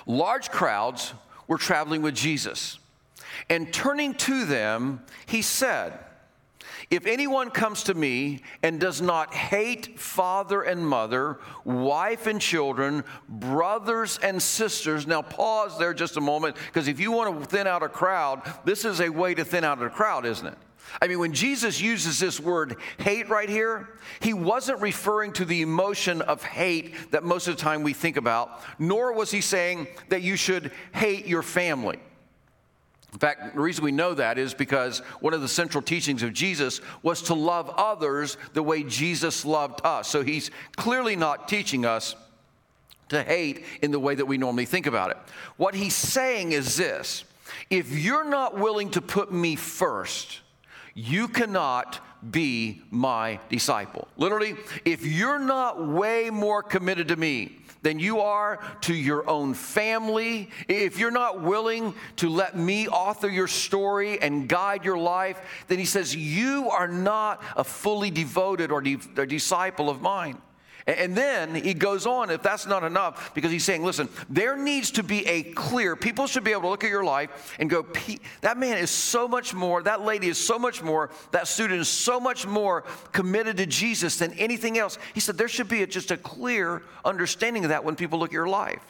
Large 0.06 0.50
crowds 0.50 1.14
were 1.46 1.56
traveling 1.56 2.02
with 2.02 2.14
Jesus, 2.14 2.78
and 3.48 3.72
turning 3.72 4.12
to 4.12 4.44
them, 4.44 5.02
he 5.24 5.40
said, 5.40 5.98
if 6.90 7.06
anyone 7.06 7.50
comes 7.50 7.82
to 7.84 7.94
me 7.94 8.40
and 8.62 8.80
does 8.80 9.02
not 9.02 9.34
hate 9.34 9.98
father 9.98 10.62
and 10.62 10.86
mother, 10.86 11.38
wife 11.64 12.26
and 12.26 12.40
children, 12.40 13.04
brothers 13.28 14.18
and 14.22 14.40
sisters, 14.40 15.06
now 15.06 15.20
pause 15.20 15.78
there 15.78 15.92
just 15.92 16.16
a 16.16 16.20
moment, 16.20 16.56
because 16.66 16.88
if 16.88 16.98
you 16.98 17.12
want 17.12 17.40
to 17.40 17.46
thin 17.46 17.66
out 17.66 17.82
a 17.82 17.88
crowd, 17.88 18.40
this 18.64 18.84
is 18.84 19.00
a 19.00 19.10
way 19.10 19.34
to 19.34 19.44
thin 19.44 19.64
out 19.64 19.82
a 19.82 19.90
crowd, 19.90 20.24
isn't 20.24 20.46
it? 20.46 20.58
I 21.02 21.06
mean, 21.08 21.18
when 21.18 21.34
Jesus 21.34 21.80
uses 21.80 22.18
this 22.18 22.40
word 22.40 22.76
hate 22.98 23.28
right 23.28 23.48
here, 23.48 23.90
he 24.20 24.32
wasn't 24.32 24.80
referring 24.80 25.32
to 25.34 25.44
the 25.44 25.60
emotion 25.60 26.22
of 26.22 26.42
hate 26.42 27.10
that 27.10 27.22
most 27.22 27.46
of 27.48 27.56
the 27.56 27.62
time 27.62 27.82
we 27.82 27.92
think 27.92 28.16
about, 28.16 28.62
nor 28.78 29.12
was 29.12 29.30
he 29.30 29.42
saying 29.42 29.88
that 30.08 30.22
you 30.22 30.36
should 30.36 30.72
hate 30.94 31.26
your 31.26 31.42
family. 31.42 31.98
In 33.12 33.18
fact, 33.18 33.54
the 33.54 33.60
reason 33.60 33.84
we 33.84 33.92
know 33.92 34.12
that 34.14 34.38
is 34.38 34.52
because 34.52 34.98
one 35.20 35.32
of 35.32 35.40
the 35.40 35.48
central 35.48 35.80
teachings 35.80 36.22
of 36.22 36.32
Jesus 36.32 36.80
was 37.02 37.22
to 37.22 37.34
love 37.34 37.70
others 37.76 38.36
the 38.52 38.62
way 38.62 38.82
Jesus 38.82 39.44
loved 39.44 39.80
us. 39.84 40.08
So 40.08 40.22
he's 40.22 40.50
clearly 40.76 41.16
not 41.16 41.48
teaching 41.48 41.86
us 41.86 42.14
to 43.08 43.22
hate 43.22 43.64
in 43.80 43.90
the 43.90 43.98
way 43.98 44.14
that 44.14 44.26
we 44.26 44.36
normally 44.36 44.66
think 44.66 44.86
about 44.86 45.10
it. 45.10 45.16
What 45.56 45.74
he's 45.74 45.94
saying 45.94 46.52
is 46.52 46.76
this 46.76 47.24
if 47.70 47.90
you're 47.98 48.28
not 48.28 48.58
willing 48.58 48.90
to 48.90 49.00
put 49.00 49.32
me 49.32 49.56
first, 49.56 50.40
you 50.94 51.28
cannot 51.28 52.00
be 52.30 52.82
my 52.90 53.38
disciple. 53.48 54.08
Literally, 54.16 54.56
if 54.84 55.06
you're 55.06 55.38
not 55.38 55.86
way 55.86 56.30
more 56.30 56.62
committed 56.62 57.08
to 57.08 57.16
me 57.16 57.58
than 57.88 57.98
you 57.98 58.20
are 58.20 58.58
to 58.82 58.94
your 58.94 59.26
own 59.26 59.54
family, 59.54 60.50
if 60.68 60.98
you're 60.98 61.10
not 61.10 61.40
willing 61.40 61.94
to 62.16 62.28
let 62.28 62.54
me 62.54 62.86
author 62.86 63.28
your 63.28 63.48
story 63.48 64.20
and 64.20 64.46
guide 64.46 64.84
your 64.84 64.98
life, 64.98 65.40
then 65.68 65.78
he 65.78 65.86
says, 65.86 66.14
You 66.14 66.68
are 66.68 66.86
not 66.86 67.42
a 67.56 67.64
fully 67.64 68.10
devoted 68.10 68.70
or, 68.70 68.82
de- 68.82 68.98
or 69.16 69.24
disciple 69.24 69.88
of 69.88 70.02
mine. 70.02 70.36
And 70.88 71.14
then 71.14 71.54
he 71.54 71.74
goes 71.74 72.06
on, 72.06 72.30
if 72.30 72.42
that's 72.42 72.66
not 72.66 72.82
enough, 72.82 73.34
because 73.34 73.52
he's 73.52 73.64
saying, 73.64 73.84
listen, 73.84 74.08
there 74.30 74.56
needs 74.56 74.90
to 74.92 75.02
be 75.02 75.26
a 75.26 75.42
clear, 75.42 75.94
people 75.96 76.26
should 76.26 76.44
be 76.44 76.52
able 76.52 76.62
to 76.62 76.68
look 76.70 76.82
at 76.82 76.88
your 76.88 77.04
life 77.04 77.54
and 77.58 77.68
go, 77.68 77.86
that 78.40 78.56
man 78.56 78.78
is 78.78 78.90
so 78.90 79.28
much 79.28 79.52
more, 79.52 79.82
that 79.82 80.00
lady 80.00 80.28
is 80.28 80.38
so 80.38 80.58
much 80.58 80.82
more, 80.82 81.10
that 81.32 81.46
student 81.46 81.82
is 81.82 81.88
so 81.88 82.18
much 82.18 82.46
more 82.46 82.84
committed 83.12 83.58
to 83.58 83.66
Jesus 83.66 84.16
than 84.16 84.32
anything 84.38 84.78
else. 84.78 84.96
He 85.12 85.20
said, 85.20 85.36
there 85.36 85.46
should 85.46 85.68
be 85.68 85.82
a, 85.82 85.86
just 85.86 86.10
a 86.10 86.16
clear 86.16 86.82
understanding 87.04 87.66
of 87.66 87.68
that 87.68 87.84
when 87.84 87.94
people 87.94 88.18
look 88.18 88.30
at 88.30 88.32
your 88.32 88.48
life. 88.48 88.80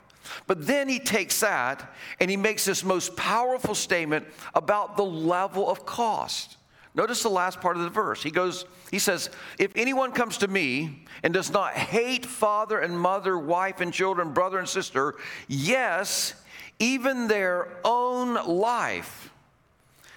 But 0.47 0.69
then 0.69 0.89
he 0.89 1.01
takes 1.01 1.41
that 1.41 1.93
and 2.21 2.31
he 2.31 2.37
makes 2.37 2.65
this 2.65 2.85
most 2.85 3.17
powerful 3.17 3.75
statement 3.75 4.25
about 4.55 4.97
the 4.97 5.05
level 5.05 5.69
of 5.69 5.85
cost. 5.85 6.58
Notice 6.95 7.23
the 7.23 7.29
last 7.29 7.61
part 7.61 7.77
of 7.77 7.83
the 7.83 7.91
verse. 7.91 8.23
He 8.23 8.31
goes, 8.31 8.65
he 8.91 8.99
says, 8.99 9.31
If 9.59 9.73
anyone 9.77 10.13
comes 10.13 10.39
to 10.39 10.49
me 10.49 11.05
and 11.23 11.33
does 11.33 11.53
not 11.53 11.75
hate 11.75 12.27
father 12.27 12.79
and 12.79 12.99
mother, 12.99 13.39
wife 13.39 13.81
and 13.81 13.93
children, 13.93 14.33
brother 14.33 14.59
and 14.59 14.69
sister, 14.69 15.15
yes, 15.47 16.35
even 16.79 17.29
their 17.29 17.79
own 17.85 18.35
life, 18.47 19.33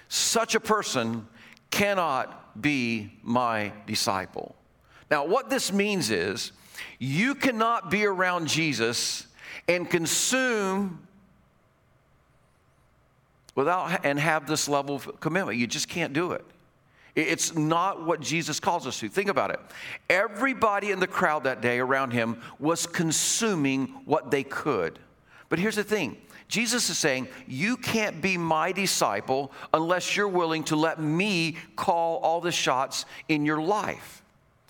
such 0.08 0.54
a 0.54 0.60
person 0.60 1.26
cannot 1.70 2.60
be 2.60 3.12
my 3.22 3.72
disciple. 3.86 4.54
Now, 5.10 5.24
what 5.26 5.50
this 5.50 5.72
means 5.72 6.10
is 6.10 6.52
you 6.98 7.34
cannot 7.34 7.90
be 7.90 8.06
around 8.06 8.48
Jesus 8.48 9.26
and 9.68 9.88
consume 9.88 11.06
without 13.54 14.04
and 14.04 14.18
have 14.18 14.46
this 14.46 14.68
level 14.68 14.96
of 14.96 15.20
commitment. 15.20 15.58
You 15.58 15.66
just 15.66 15.88
can't 15.88 16.12
do 16.12 16.32
it. 16.32 16.44
It's 17.14 17.54
not 17.54 18.06
what 18.06 18.20
Jesus 18.20 18.58
calls 18.58 18.86
us 18.86 18.98
to. 19.00 19.08
Think 19.08 19.28
about 19.28 19.50
it. 19.50 19.60
Everybody 20.08 20.90
in 20.90 21.00
the 21.00 21.06
crowd 21.06 21.44
that 21.44 21.60
day 21.60 21.78
around 21.78 22.12
him 22.12 22.40
was 22.58 22.86
consuming 22.86 23.88
what 24.06 24.30
they 24.30 24.42
could. 24.42 24.98
But 25.50 25.58
here's 25.58 25.76
the 25.76 25.84
thing 25.84 26.16
Jesus 26.48 26.88
is 26.88 26.96
saying, 26.96 27.28
You 27.46 27.76
can't 27.76 28.22
be 28.22 28.38
my 28.38 28.72
disciple 28.72 29.52
unless 29.74 30.16
you're 30.16 30.28
willing 30.28 30.64
to 30.64 30.76
let 30.76 31.00
me 31.00 31.56
call 31.76 32.18
all 32.18 32.40
the 32.40 32.52
shots 32.52 33.04
in 33.28 33.44
your 33.44 33.60
life. 33.60 34.22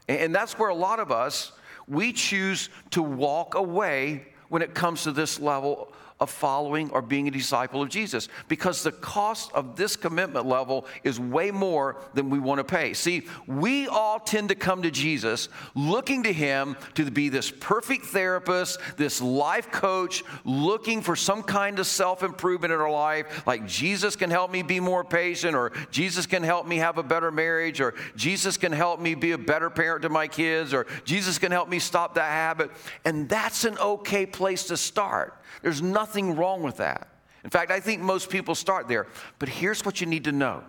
And 0.08 0.34
that's 0.34 0.58
where 0.58 0.70
a 0.70 0.75
lot 0.75 0.99
of 0.99 1.12
us, 1.12 1.52
we 1.87 2.12
choose 2.12 2.70
to 2.90 3.02
walk 3.02 3.54
away 3.54 4.26
when 4.49 4.62
it 4.62 4.75
comes 4.75 5.04
to 5.04 5.12
this 5.12 5.38
level 5.38 5.92
of 6.23 6.31
following 6.31 6.88
or 6.91 7.02
being 7.02 7.26
a 7.26 7.33
disciple 7.33 7.83
of 7.83 7.88
Jesus 7.88 8.29
because 8.47 8.85
the 8.85 8.93
cost 8.93 9.50
of 9.55 9.75
this 9.75 9.97
commitment 9.97 10.47
level 10.47 10.87
is 11.02 11.19
way 11.19 11.50
more 11.50 11.97
than 12.14 12.31
we 12.31 12.38
want 12.38 12.61
to 12.61 12.64
pay. 12.64 12.95
See, 12.95 13.26
we 13.49 13.88
all 13.88 14.21
tend 14.21 14.50
to 14.50 14.55
come 14.55 14.83
to 14.83 14.91
Jesus 14.93 15.49
looking 15.75 16.23
to 16.23 16.33
Him 16.33 16.76
to 16.95 17.11
be 17.11 17.29
this 17.29 17.50
perfect 17.50 18.05
therapist, 18.05 18.79
this 18.97 19.21
life 19.21 19.73
coach, 19.73 20.23
looking 20.45 21.02
for 21.02 21.17
some 21.17 21.43
kind 21.43 21.81
of 21.81 21.88
self 21.88 22.23
improvement 22.23 22.73
in 22.73 22.79
our 22.79 22.91
life, 22.91 23.45
like 23.45 23.67
Jesus 23.67 24.14
can 24.14 24.31
help 24.31 24.52
me 24.52 24.62
be 24.62 24.79
more 24.79 25.02
patient, 25.02 25.57
or 25.57 25.73
Jesus 25.91 26.25
can 26.26 26.45
help 26.45 26.69
me 26.69 26.76
have 26.76 26.99
a 26.99 27.02
better 27.02 27.33
marriage, 27.33 27.81
or 27.81 27.95
Jesus 28.14 28.57
can 28.57 28.71
help 28.71 29.00
me 29.00 29.17
be 29.17 29.33
a 29.33 29.38
better 29.38 29.71
parent 29.71 30.02
to 30.02 30.09
my 30.09 30.29
kids, 30.29 30.73
or 30.73 30.87
Jesus 31.05 31.37
can 31.38 31.50
help 31.50 31.69
me 31.69 31.81
stop 31.81 32.14
that 32.14 32.31
habit. 32.31 32.71
And 33.05 33.29
that's 33.29 33.64
an 33.64 33.76
okay 33.79 34.25
place 34.25 34.62
to 34.69 34.76
start. 34.76 35.41
There's 35.61 35.82
nothing 35.82 36.37
wrong 36.37 36.62
with 36.62 36.78
that. 36.78 37.09
In 37.44 37.50
fact, 37.50 37.71
I 37.71 37.80
think 37.80 38.00
most 38.00 38.30
people 38.30 38.54
start 38.54 38.88
there. 38.88 39.06
But 39.38 39.49
here's 39.49 39.85
what 39.85 40.00
you 40.00 40.06
need 40.06 40.25
to 40.25 40.32
know 40.32 40.64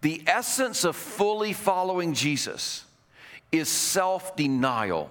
the 0.00 0.22
essence 0.26 0.84
of 0.84 0.96
fully 0.96 1.52
following 1.52 2.12
Jesus 2.12 2.84
is 3.52 3.68
self 3.68 4.34
denial, 4.34 5.10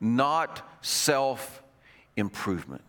not 0.00 0.62
self 0.82 1.62
improvement. 2.16 2.82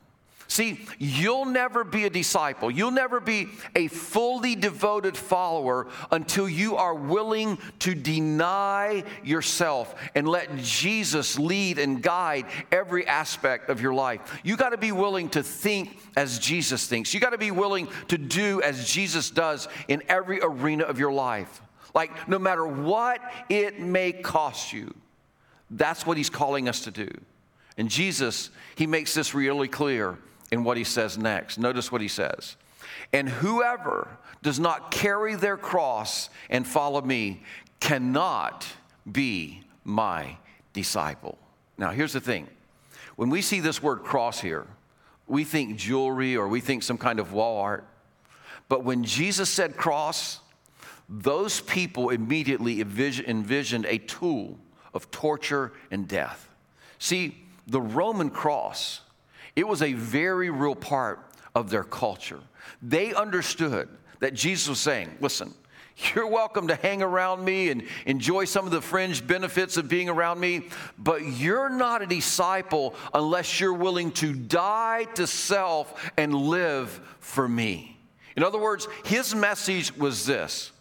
See, 0.48 0.86
you'll 1.00 1.46
never 1.46 1.84
be 1.84 2.06
a 2.06 2.10
disciple. 2.10 2.70
You'll 2.70 2.92
never 2.92 3.20
be 3.20 3.48
a 3.76 3.88
fully 3.88 4.56
devoted 4.56 5.18
follower 5.18 5.88
until 6.12 6.48
you 6.48 6.76
are 6.76 6.94
willing 6.94 7.58
to 7.80 7.96
deny 7.96 9.04
yourself 9.24 9.96
and 10.16 10.28
let 10.28 10.56
Jesus 10.58 11.40
lead 11.40 11.80
and 11.80 12.04
guide 12.04 12.46
every 12.72 13.08
aspect 13.08 13.70
of 13.70 13.82
your 13.82 13.94
life. 13.94 14.40
You 14.44 14.58
got 14.58 14.70
to 14.70 14.78
be 14.78 14.92
willing 14.92 15.30
to 15.30 15.44
think 15.44 15.98
as 16.16 16.40
Jesus 16.40 16.88
thinks. 16.88 17.14
You 17.14 17.20
got 17.20 17.32
to 17.32 17.38
be 17.38 17.52
willing 17.52 17.88
to 18.10 18.18
do 18.18 18.62
as 18.62 18.88
Jesus 18.88 19.30
does 19.30 19.68
in 19.88 20.04
every 20.08 20.40
arena 20.42 20.84
of 20.84 21.00
your 21.00 21.14
life. 21.14 21.62
Like, 21.96 22.28
no 22.28 22.38
matter 22.40 22.66
what 22.66 23.22
it 23.50 23.80
may 23.80 24.12
cost 24.12 24.74
you, 24.74 24.94
that's 25.70 26.06
what 26.06 26.18
he's 26.18 26.30
calling 26.30 26.68
us 26.68 26.82
to 26.82 26.92
do. 26.92 27.10
And 27.78 27.90
Jesus, 27.90 28.50
he 28.76 28.86
makes 28.86 29.14
this 29.14 29.34
really 29.34 29.68
clear 29.68 30.18
in 30.54 30.64
what 30.64 30.78
he 30.78 30.84
says 30.84 31.18
next. 31.18 31.58
Notice 31.58 31.92
what 31.92 32.00
he 32.00 32.08
says. 32.08 32.58
And 33.12 33.28
whoever 33.28 34.08
does 34.44 34.60
not 34.60 34.92
carry 34.92 35.34
their 35.34 35.58
cross 35.58 36.30
and 36.48 36.68
follow 36.68 37.02
me 37.02 37.42
cannot 37.80 38.68
be 39.12 39.64
my 39.84 40.38
disciple. 40.72 41.40
Now, 41.80 41.90
here's 41.90 42.14
the 42.14 42.20
thing 42.20 42.48
when 43.16 43.32
we 43.32 43.42
see 43.42 43.62
this 43.62 43.82
word 43.82 44.04
cross 44.04 44.42
here, 44.42 44.68
we 45.28 45.44
think 45.44 45.76
jewelry 45.76 46.38
or 46.38 46.48
we 46.48 46.62
think 46.62 46.84
some 46.84 47.00
kind 47.00 47.20
of 47.20 47.34
wall 47.34 47.60
art. 47.60 47.88
But 48.70 48.84
when 48.84 49.04
Jesus 49.04 49.50
said 49.50 49.76
cross, 49.76 50.40
those 51.10 51.62
people 51.62 52.10
immediately 52.10 52.80
envisioned 52.80 53.88
a 53.88 53.98
tool 53.98 54.60
of 54.94 55.10
torture 55.10 55.74
and 55.90 56.08
death. 56.08 56.48
See, 57.00 57.44
the 57.66 57.82
Roman 57.82 58.30
cross 58.30 59.02
it 59.56 59.68
was 59.68 59.82
a 59.82 59.94
very 59.94 60.50
real 60.50 60.76
part 60.76 61.20
of 61.56 61.70
their 61.70 61.84
culture. 61.84 62.40
They 62.82 63.14
understood 63.14 63.90
that 64.20 64.34
Jesus 64.34 64.68
was 64.70 64.80
saying, 64.80 65.10
listen, 65.20 65.54
you're 66.16 66.28
welcome 66.28 66.68
to 66.68 66.76
hang 66.76 67.02
around 67.02 67.44
me 67.44 67.70
and 67.70 67.84
enjoy 68.06 68.46
some 68.46 68.66
of 68.66 68.72
the 68.72 68.82
fringe 68.82 69.26
benefits 69.26 69.78
of 69.78 69.88
being 69.88 70.10
around 70.10 70.40
me, 70.40 70.68
but 70.98 71.26
you're 71.26 71.70
not 71.70 72.02
a 72.02 72.08
disciple 72.08 72.96
unless 73.14 73.60
you're 73.60 73.74
willing 73.74 74.12
to 74.12 74.34
die 74.34 75.06
to 75.16 75.28
self 75.28 76.12
and 76.18 76.34
live 76.34 76.90
for 77.20 77.48
me. 77.48 77.98
In 78.36 78.44
other 78.44 78.58
words, 78.58 78.88
his 79.06 79.36
message 79.36 79.96
was 79.96 80.26
this 80.26 80.72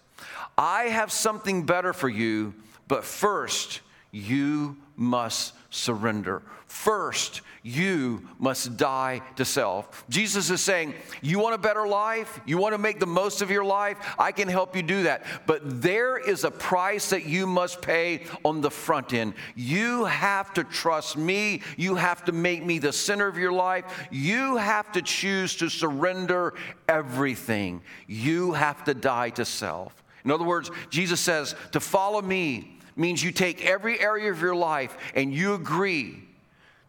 I 0.56 0.84
have 0.84 1.12
something 1.12 1.64
better 1.64 1.92
for 1.92 2.08
you, 2.08 2.54
but 2.88 3.04
first, 3.04 3.80
you 4.10 4.76
must 4.96 5.54
surrender. 5.70 6.42
First, 6.66 7.42
you 7.62 8.28
must 8.40 8.76
die 8.76 9.22
to 9.36 9.44
self. 9.44 10.04
Jesus 10.08 10.50
is 10.50 10.60
saying, 10.60 10.94
You 11.20 11.38
want 11.38 11.54
a 11.54 11.58
better 11.58 11.86
life? 11.86 12.40
You 12.44 12.58
want 12.58 12.74
to 12.74 12.78
make 12.78 12.98
the 12.98 13.06
most 13.06 13.40
of 13.40 13.52
your 13.52 13.64
life? 13.64 13.98
I 14.18 14.32
can 14.32 14.48
help 14.48 14.74
you 14.74 14.82
do 14.82 15.04
that. 15.04 15.24
But 15.46 15.80
there 15.80 16.18
is 16.18 16.42
a 16.42 16.50
price 16.50 17.10
that 17.10 17.24
you 17.24 17.46
must 17.46 17.80
pay 17.80 18.24
on 18.44 18.62
the 18.62 18.70
front 18.70 19.12
end. 19.12 19.34
You 19.54 20.06
have 20.06 20.52
to 20.54 20.64
trust 20.64 21.16
me. 21.16 21.62
You 21.76 21.94
have 21.94 22.24
to 22.24 22.32
make 22.32 22.64
me 22.64 22.80
the 22.80 22.92
center 22.92 23.28
of 23.28 23.38
your 23.38 23.52
life. 23.52 24.08
You 24.10 24.56
have 24.56 24.90
to 24.92 25.02
choose 25.02 25.54
to 25.56 25.68
surrender 25.68 26.54
everything. 26.88 27.82
You 28.08 28.52
have 28.54 28.82
to 28.84 28.94
die 28.94 29.30
to 29.30 29.44
self. 29.44 30.02
In 30.24 30.32
other 30.32 30.44
words, 30.44 30.68
Jesus 30.90 31.20
says, 31.20 31.54
To 31.70 31.78
follow 31.78 32.22
me 32.22 32.80
means 32.96 33.22
you 33.22 33.30
take 33.30 33.64
every 33.64 34.00
area 34.00 34.32
of 34.32 34.40
your 34.40 34.56
life 34.56 34.96
and 35.14 35.32
you 35.32 35.54
agree 35.54 36.24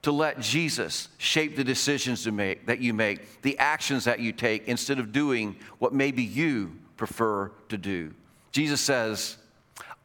to 0.03 0.11
let 0.11 0.39
Jesus 0.39 1.07
shape 1.17 1.55
the 1.55 1.63
decisions 1.63 2.23
to 2.23 2.31
make, 2.31 2.67
that 2.67 2.79
you 2.79 2.93
make, 2.93 3.41
the 3.41 3.57
actions 3.57 4.03
that 4.03 4.19
you 4.19 4.31
take, 4.31 4.67
instead 4.67 4.99
of 4.99 5.11
doing 5.11 5.55
what 5.79 5.93
maybe 5.93 6.23
you 6.23 6.73
prefer 6.97 7.51
to 7.69 7.77
do. 7.77 8.13
Jesus 8.51 8.81
says, 8.81 9.37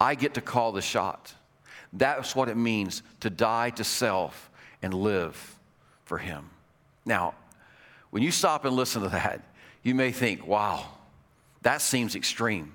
I 0.00 0.14
get 0.14 0.35
to 0.35 0.40
call 0.40 0.73
the 0.73 0.81
shot. 0.81 1.35
That's 1.93 2.37
what 2.37 2.49
it 2.49 2.57
means 2.57 3.02
to 3.21 3.31
die 3.31 3.71
to 3.71 3.85
self 3.85 4.50
and 4.83 4.95
live 4.95 5.59
for 6.05 6.19
Him. 6.19 6.49
Now, 7.05 7.35
when 8.11 8.23
you 8.23 8.31
stop 8.31 8.64
and 8.64 8.76
listen 8.76 9.02
to 9.02 9.09
that, 9.09 9.43
you 9.83 9.95
may 9.95 10.12
think, 10.12 10.47
wow, 10.47 10.87
that 11.62 11.83
seems 11.83 12.14
extreme. 12.14 12.73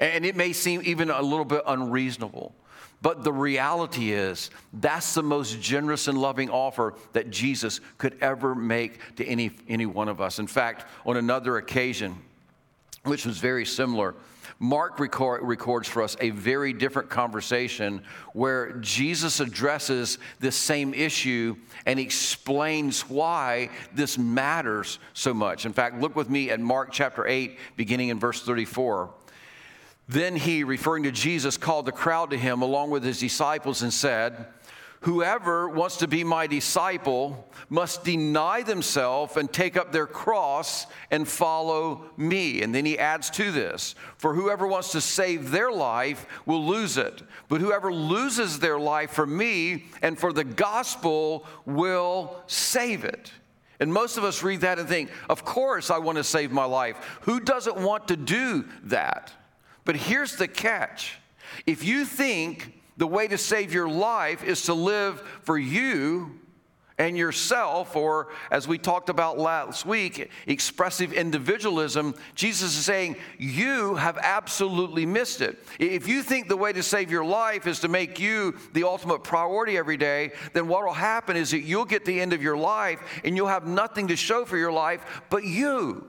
And 0.00 0.24
it 0.24 0.34
may 0.34 0.52
seem 0.52 0.82
even 0.84 1.10
a 1.10 1.22
little 1.22 1.44
bit 1.44 1.62
unreasonable. 1.66 2.54
But 3.02 3.24
the 3.24 3.32
reality 3.32 4.12
is, 4.12 4.50
that's 4.74 5.14
the 5.14 5.22
most 5.22 5.60
generous 5.60 6.06
and 6.06 6.18
loving 6.18 6.50
offer 6.50 6.94
that 7.12 7.30
Jesus 7.30 7.80
could 7.96 8.16
ever 8.20 8.54
make 8.54 9.16
to 9.16 9.24
any, 9.24 9.52
any 9.68 9.86
one 9.86 10.08
of 10.08 10.20
us. 10.20 10.38
In 10.38 10.46
fact, 10.46 10.84
on 11.06 11.16
another 11.16 11.56
occasion, 11.56 12.16
which 13.04 13.24
was 13.24 13.38
very 13.38 13.64
similar, 13.64 14.14
Mark 14.62 15.00
record, 15.00 15.42
records 15.42 15.88
for 15.88 16.02
us 16.02 16.18
a 16.20 16.28
very 16.28 16.74
different 16.74 17.08
conversation 17.08 18.02
where 18.34 18.72
Jesus 18.72 19.40
addresses 19.40 20.18
this 20.38 20.54
same 20.54 20.92
issue 20.92 21.56
and 21.86 21.98
explains 21.98 23.08
why 23.08 23.70
this 23.94 24.18
matters 24.18 24.98
so 25.14 25.32
much. 25.32 25.64
In 25.64 25.72
fact, 25.72 25.98
look 25.98 26.14
with 26.14 26.28
me 26.28 26.50
at 26.50 26.60
Mark 26.60 26.90
chapter 26.92 27.26
8, 27.26 27.58
beginning 27.76 28.10
in 28.10 28.18
verse 28.18 28.42
34. 28.42 29.08
Then 30.10 30.34
he, 30.34 30.64
referring 30.64 31.04
to 31.04 31.12
Jesus, 31.12 31.56
called 31.56 31.86
the 31.86 31.92
crowd 31.92 32.30
to 32.30 32.36
him 32.36 32.62
along 32.62 32.90
with 32.90 33.04
his 33.04 33.20
disciples 33.20 33.82
and 33.82 33.92
said, 33.92 34.44
Whoever 35.02 35.68
wants 35.68 35.98
to 35.98 36.08
be 36.08 36.24
my 36.24 36.48
disciple 36.48 37.48
must 37.68 38.02
deny 38.02 38.62
themselves 38.62 39.36
and 39.36 39.50
take 39.50 39.76
up 39.76 39.92
their 39.92 40.08
cross 40.08 40.88
and 41.12 41.28
follow 41.28 42.10
me. 42.16 42.60
And 42.60 42.74
then 42.74 42.84
he 42.84 42.98
adds 42.98 43.30
to 43.30 43.52
this 43.52 43.94
For 44.16 44.34
whoever 44.34 44.66
wants 44.66 44.90
to 44.92 45.00
save 45.00 45.52
their 45.52 45.70
life 45.70 46.26
will 46.44 46.66
lose 46.66 46.96
it, 46.96 47.22
but 47.48 47.60
whoever 47.60 47.92
loses 47.92 48.58
their 48.58 48.80
life 48.80 49.12
for 49.12 49.26
me 49.26 49.84
and 50.02 50.18
for 50.18 50.32
the 50.32 50.42
gospel 50.44 51.46
will 51.66 52.42
save 52.48 53.04
it. 53.04 53.30
And 53.78 53.92
most 53.92 54.16
of 54.16 54.24
us 54.24 54.42
read 54.42 54.62
that 54.62 54.80
and 54.80 54.88
think, 54.88 55.12
Of 55.28 55.44
course, 55.44 55.88
I 55.88 55.98
want 55.98 56.18
to 56.18 56.24
save 56.24 56.50
my 56.50 56.64
life. 56.64 57.20
Who 57.20 57.38
doesn't 57.38 57.76
want 57.76 58.08
to 58.08 58.16
do 58.16 58.64
that? 58.82 59.34
But 59.90 59.96
here's 59.96 60.36
the 60.36 60.46
catch 60.46 61.18
if 61.66 61.82
you 61.82 62.04
think 62.04 62.80
the 62.96 63.08
way 63.08 63.26
to 63.26 63.36
save 63.36 63.74
your 63.74 63.88
life 63.88 64.44
is 64.44 64.62
to 64.66 64.72
live 64.72 65.20
for 65.42 65.58
you 65.58 66.38
and 66.96 67.18
yourself, 67.18 67.96
or 67.96 68.28
as 68.52 68.68
we 68.68 68.78
talked 68.78 69.08
about 69.08 69.36
last 69.36 69.84
week, 69.84 70.30
expressive 70.46 71.12
individualism, 71.12 72.14
Jesus 72.36 72.78
is 72.78 72.84
saying, 72.84 73.16
You 73.36 73.96
have 73.96 74.16
absolutely 74.22 75.06
missed 75.06 75.40
it. 75.40 75.58
If 75.80 76.06
you 76.06 76.22
think 76.22 76.46
the 76.46 76.56
way 76.56 76.72
to 76.72 76.84
save 76.84 77.10
your 77.10 77.24
life 77.24 77.66
is 77.66 77.80
to 77.80 77.88
make 77.88 78.20
you 78.20 78.56
the 78.74 78.84
ultimate 78.84 79.24
priority 79.24 79.76
every 79.76 79.96
day, 79.96 80.30
then 80.52 80.68
what 80.68 80.84
will 80.84 80.92
happen 80.92 81.36
is 81.36 81.50
that 81.50 81.62
you'll 81.62 81.84
get 81.84 82.04
the 82.04 82.20
end 82.20 82.32
of 82.32 82.44
your 82.44 82.56
life 82.56 83.00
and 83.24 83.34
you'll 83.34 83.48
have 83.48 83.66
nothing 83.66 84.06
to 84.06 84.14
show 84.14 84.44
for 84.44 84.56
your 84.56 84.70
life 84.70 85.22
but 85.30 85.42
you. 85.42 86.08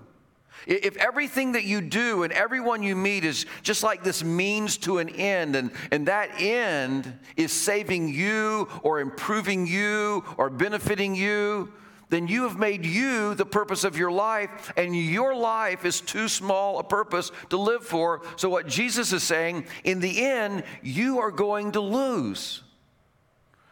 If 0.67 0.97
everything 0.97 1.53
that 1.53 1.63
you 1.63 1.81
do 1.81 2.23
and 2.23 2.31
everyone 2.33 2.83
you 2.83 2.95
meet 2.95 3.25
is 3.25 3.45
just 3.63 3.83
like 3.83 4.03
this 4.03 4.23
means 4.23 4.77
to 4.79 4.99
an 4.99 5.09
end, 5.09 5.55
and, 5.55 5.71
and 5.91 6.07
that 6.07 6.29
end 6.39 7.17
is 7.35 7.51
saving 7.51 8.09
you 8.09 8.67
or 8.83 8.99
improving 8.99 9.65
you 9.65 10.23
or 10.37 10.49
benefiting 10.49 11.15
you, 11.15 11.71
then 12.09 12.27
you 12.27 12.43
have 12.43 12.59
made 12.59 12.85
you 12.85 13.33
the 13.35 13.45
purpose 13.45 13.85
of 13.85 13.97
your 13.97 14.11
life, 14.11 14.73
and 14.75 14.93
your 14.93 15.33
life 15.33 15.85
is 15.85 16.01
too 16.01 16.27
small 16.27 16.77
a 16.77 16.83
purpose 16.83 17.31
to 17.49 17.57
live 17.57 17.85
for. 17.85 18.21
So, 18.35 18.49
what 18.49 18.67
Jesus 18.67 19.13
is 19.13 19.23
saying, 19.23 19.65
in 19.85 20.01
the 20.01 20.25
end, 20.25 20.63
you 20.83 21.19
are 21.19 21.31
going 21.31 21.71
to 21.71 21.79
lose. 21.79 22.63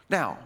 Now, 0.08 0.38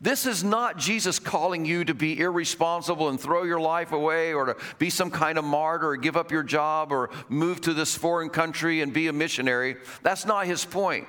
this 0.00 0.26
is 0.26 0.44
not 0.44 0.78
Jesus 0.78 1.18
calling 1.18 1.64
you 1.64 1.84
to 1.84 1.94
be 1.94 2.20
irresponsible 2.20 3.08
and 3.08 3.20
throw 3.20 3.42
your 3.42 3.60
life 3.60 3.90
away 3.90 4.32
or 4.32 4.46
to 4.46 4.56
be 4.78 4.90
some 4.90 5.10
kind 5.10 5.38
of 5.38 5.44
martyr 5.44 5.88
or 5.88 5.96
give 5.96 6.16
up 6.16 6.30
your 6.30 6.44
job 6.44 6.92
or 6.92 7.10
move 7.28 7.60
to 7.62 7.74
this 7.74 7.96
foreign 7.96 8.30
country 8.30 8.80
and 8.80 8.92
be 8.92 9.08
a 9.08 9.12
missionary. 9.12 9.76
That's 10.02 10.24
not 10.24 10.46
his 10.46 10.64
point. 10.64 11.08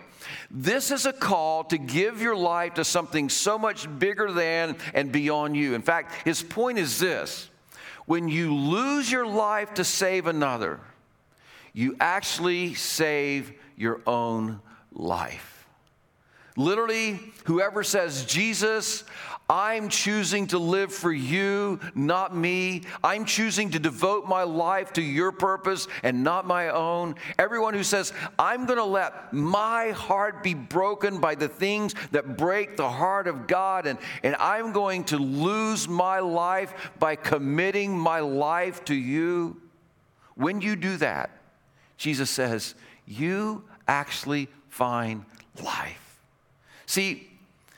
This 0.50 0.90
is 0.90 1.06
a 1.06 1.14
call 1.14 1.64
to 1.66 1.78
give 1.78 2.22
your 2.22 2.36
life 2.36 2.76
to 2.76 2.84
something 2.84 3.30
so 3.30 3.60
much 3.60 3.88
bigger 4.00 4.32
than 4.32 4.76
and 4.94 5.12
beyond 5.12 5.56
you. 5.56 5.76
In 5.76 5.82
fact, 5.84 6.26
his 6.26 6.42
point 6.42 6.80
is 6.80 7.00
this 7.00 7.50
when 8.06 8.28
you 8.28 8.56
lose 8.56 9.12
your 9.12 9.28
life 9.28 9.76
to 9.76 9.84
save 9.84 10.26
another, 10.26 10.80
you 11.74 11.96
actually 12.00 12.74
save 12.74 13.54
your 13.78 14.02
own 14.08 14.60
life. 14.92 15.59
Literally, 16.60 17.18
whoever 17.46 17.86
says, 17.86 18.26
Jesus, 18.26 19.06
I'm 19.50 19.88
choosing 19.88 20.48
to 20.48 20.60
live 20.60 20.94
for 20.94 21.10
you, 21.10 21.80
not 21.96 22.36
me. 22.36 22.82
I'm 23.02 23.24
choosing 23.24 23.70
to 23.70 23.80
devote 23.80 24.28
my 24.28 24.44
life 24.44 24.92
to 24.94 25.02
your 25.02 25.32
purpose 25.32 25.88
and 26.04 26.22
not 26.22 26.46
my 26.46 26.68
own. 26.68 27.16
Everyone 27.38 27.74
who 27.74 27.84
says, 27.86 28.12
I'm 28.38 28.66
going 28.66 28.78
to 28.78 28.84
let 28.84 29.32
my 29.32 29.92
heart 29.92 30.44
be 30.44 30.54
broken 30.54 31.22
by 31.22 31.36
the 31.36 31.48
things 31.48 31.96
that 32.12 32.36
break 32.36 32.76
the 32.76 32.90
heart 32.90 33.30
of 33.30 33.48
God, 33.48 33.88
and, 33.88 33.98
and 34.22 34.36
I'm 34.36 34.74
going 34.74 35.06
to 35.06 35.18
lose 35.18 35.88
my 35.88 36.20
life 36.20 36.92
by 37.00 37.16
committing 37.16 37.98
my 37.98 38.20
life 38.20 38.84
to 38.86 38.96
you. 38.96 39.62
When 40.36 40.60
you 40.60 40.76
do 40.76 40.98
that, 40.98 41.30
Jesus 41.96 42.30
says, 42.30 42.76
you 43.08 43.64
actually 43.88 44.50
find 44.68 45.24
life. 45.64 46.09
See, 46.90 47.30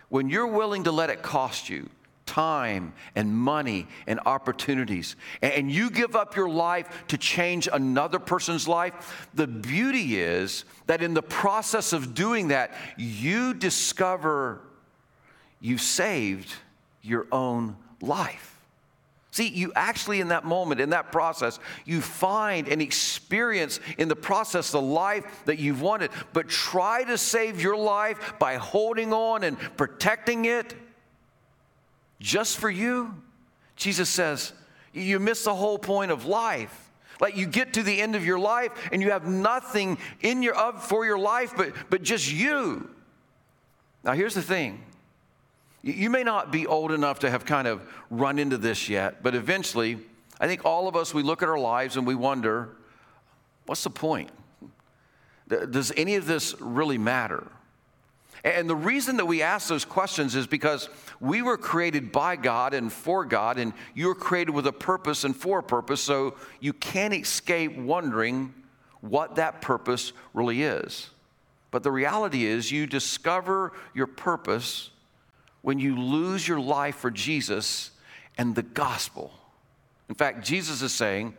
when 0.08 0.30
you're 0.30 0.48
willing 0.48 0.86
to 0.86 0.92
let 0.94 1.10
it 1.10 1.22
cost 1.22 1.68
you 1.68 1.90
time 2.26 2.94
and 3.14 3.36
money 3.36 3.86
and 4.08 4.22
opportunities, 4.26 5.18
and 5.42 5.70
you 5.70 5.90
give 5.90 6.16
up 6.16 6.38
your 6.38 6.50
life 6.50 7.04
to 7.10 7.18
change 7.18 7.68
another 7.74 8.20
person's 8.20 8.70
life, 8.70 9.28
the 9.34 9.48
beauty 9.48 10.18
is 10.18 10.64
that 10.86 11.04
in 11.04 11.14
the 11.14 11.22
process 11.22 11.92
of 11.92 12.14
doing 12.14 12.48
that, 12.48 12.74
you 12.96 13.54
discover 13.54 14.62
you've 15.60 15.82
saved 15.82 16.54
your 17.02 17.28
own 17.34 17.76
life. 18.00 18.51
See, 19.32 19.48
you 19.48 19.72
actually, 19.76 20.20
in 20.20 20.28
that 20.28 20.44
moment, 20.44 20.82
in 20.82 20.90
that 20.90 21.14
process, 21.14 21.58
you 21.86 22.02
find 22.02 22.68
and 22.68 22.82
experience 22.82 23.80
in 23.98 24.10
the 24.10 24.16
process 24.16 24.72
the 24.72 24.82
life 24.82 25.46
that 25.46 25.58
you've 25.58 25.82
wanted. 25.82 26.12
But 26.34 26.50
try 26.50 27.06
to 27.06 27.18
save 27.18 27.62
your 27.62 27.78
life 27.78 28.34
by 28.40 28.56
holding 28.56 29.14
on 29.14 29.44
and 29.44 29.58
protecting 29.78 30.46
it 30.46 30.76
just 32.20 32.58
for 32.58 32.70
you. 32.70 33.16
Jesus 33.78 34.10
says, 34.10 34.52
you 34.94 35.18
miss 35.18 35.46
the 35.46 35.56
whole 35.56 35.80
point 35.80 36.12
of 36.12 36.26
life. 36.26 36.90
Like 37.22 37.38
you 37.38 37.46
get 37.46 37.74
to 37.76 37.84
the 37.84 38.02
end 38.02 38.16
of 38.16 38.26
your 38.26 38.40
life 38.40 38.72
and 38.92 39.02
you 39.02 39.12
have 39.12 39.26
nothing 39.26 39.98
in 40.22 40.44
your 40.44 40.56
of 40.56 40.84
for 40.84 41.06
your 41.06 41.20
life 41.20 41.54
but, 41.56 41.74
but 41.90 42.02
just 42.02 42.32
you. 42.32 42.90
Now 44.04 44.14
here's 44.14 44.34
the 44.34 44.42
thing 44.42 44.84
you 45.84 46.10
may 46.10 46.24
not 46.24 46.52
be 46.52 46.68
old 46.68 46.92
enough 46.92 47.20
to 47.20 47.30
have 47.30 47.46
kind 47.46 47.68
of 47.68 47.82
run 48.10 48.38
into 48.40 48.58
this 48.58 48.90
yet, 48.90 49.24
but 49.24 49.34
eventually, 49.36 49.98
I 50.40 50.48
think 50.48 50.66
all 50.66 50.88
of 50.88 50.96
us, 50.96 51.14
we 51.14 51.24
look 51.24 51.42
at 51.42 51.50
our 51.50 51.60
lives 51.60 51.98
and 51.98 52.06
we 52.06 52.16
wonder, 52.16 52.70
what's 53.66 53.84
the 53.84 53.90
point? 53.90 54.30
Does 55.48 55.92
any 55.98 56.16
of 56.16 56.26
this 56.26 56.56
really 56.62 56.98
matter? 56.98 57.48
And 58.44 58.70
the 58.70 58.76
reason 58.76 59.18
that 59.18 59.26
we 59.26 59.42
ask 59.42 59.68
those 59.68 59.86
questions 59.86 60.36
is 60.36 60.48
because 60.48 60.90
we 61.20 61.42
were 61.42 61.58
created 61.58 62.12
by 62.12 62.36
God 62.36 62.74
and 62.74 62.92
for 62.92 63.24
God, 63.24 63.60
and 63.60 63.74
you 63.94 64.08
were 64.08 64.16
created 64.16 64.52
with 64.52 64.66
a 64.66 64.74
purpose 64.74 65.24
and 65.24 65.36
for 65.36 65.60
a 65.60 65.64
purpose, 65.64 66.02
so 66.02 66.36
you 66.60 66.74
can't 66.74 67.14
escape 67.14 67.78
wondering 67.78 68.54
what 69.02 69.36
that 69.36 69.62
purpose 69.62 70.14
really 70.34 70.64
is. 70.64 71.10
But 71.70 71.84
the 71.84 71.92
reality 71.92 72.46
is, 72.46 72.72
you 72.72 72.88
discover 72.88 73.74
your 73.94 74.08
purpose 74.08 74.90
when 75.62 75.80
you 75.80 75.96
lose 75.96 76.48
your 76.48 76.60
life 76.60 76.96
for 76.96 77.12
Jesus 77.12 77.92
and 78.38 78.56
the 78.56 78.64
gospel. 78.64 79.32
In 80.10 80.16
fact, 80.16 80.46
Jesus 80.46 80.82
is 80.82 80.94
saying 80.94 81.36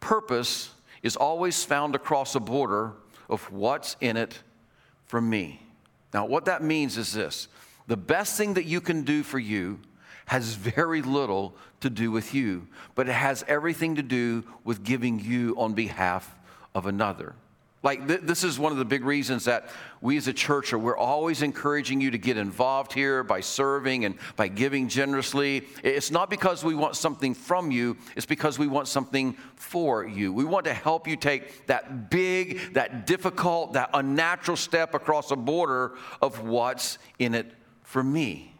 purpose 0.00 0.70
is 1.02 1.16
always 1.16 1.64
found 1.64 1.94
across 1.94 2.34
a 2.34 2.40
border 2.40 2.92
of 3.28 3.50
what's 3.52 3.96
in 4.00 4.16
it 4.16 4.38
for 5.04 5.20
me. 5.20 5.60
Now, 6.12 6.26
what 6.26 6.46
that 6.46 6.62
means 6.62 6.96
is 6.96 7.12
this 7.12 7.48
the 7.86 7.96
best 7.96 8.36
thing 8.36 8.54
that 8.54 8.64
you 8.64 8.80
can 8.80 9.02
do 9.02 9.22
for 9.22 9.38
you 9.38 9.78
has 10.26 10.54
very 10.54 11.02
little 11.02 11.54
to 11.80 11.88
do 11.88 12.10
with 12.10 12.34
you, 12.34 12.66
but 12.94 13.08
it 13.08 13.12
has 13.12 13.44
everything 13.46 13.94
to 13.94 14.02
do 14.02 14.44
with 14.64 14.82
giving 14.82 15.20
you 15.20 15.54
on 15.56 15.72
behalf 15.72 16.36
of 16.74 16.86
another. 16.86 17.34
Like, 17.86 18.08
th- 18.08 18.22
this 18.24 18.42
is 18.42 18.58
one 18.58 18.72
of 18.72 18.78
the 18.78 18.84
big 18.84 19.04
reasons 19.04 19.44
that 19.44 19.68
we 20.00 20.16
as 20.16 20.26
a 20.26 20.32
church 20.32 20.72
are, 20.72 20.78
we're 20.78 20.96
always 20.96 21.40
encouraging 21.42 22.00
you 22.00 22.10
to 22.10 22.18
get 22.18 22.36
involved 22.36 22.92
here 22.92 23.22
by 23.22 23.38
serving 23.38 24.04
and 24.04 24.16
by 24.34 24.48
giving 24.48 24.88
generously. 24.88 25.68
It's 25.84 26.10
not 26.10 26.28
because 26.28 26.64
we 26.64 26.74
want 26.74 26.96
something 26.96 27.32
from 27.32 27.70
you, 27.70 27.96
it's 28.16 28.26
because 28.26 28.58
we 28.58 28.66
want 28.66 28.88
something 28.88 29.36
for 29.54 30.04
you. 30.04 30.32
We 30.32 30.44
want 30.44 30.64
to 30.64 30.74
help 30.74 31.06
you 31.06 31.14
take 31.14 31.68
that 31.68 32.10
big, 32.10 32.74
that 32.74 33.06
difficult, 33.06 33.74
that 33.74 33.90
unnatural 33.94 34.56
step 34.56 34.92
across 34.92 35.30
a 35.30 35.36
border 35.36 35.92
of 36.20 36.42
what's 36.42 36.98
in 37.20 37.36
it 37.36 37.52
for 37.84 38.02
me. 38.02 38.52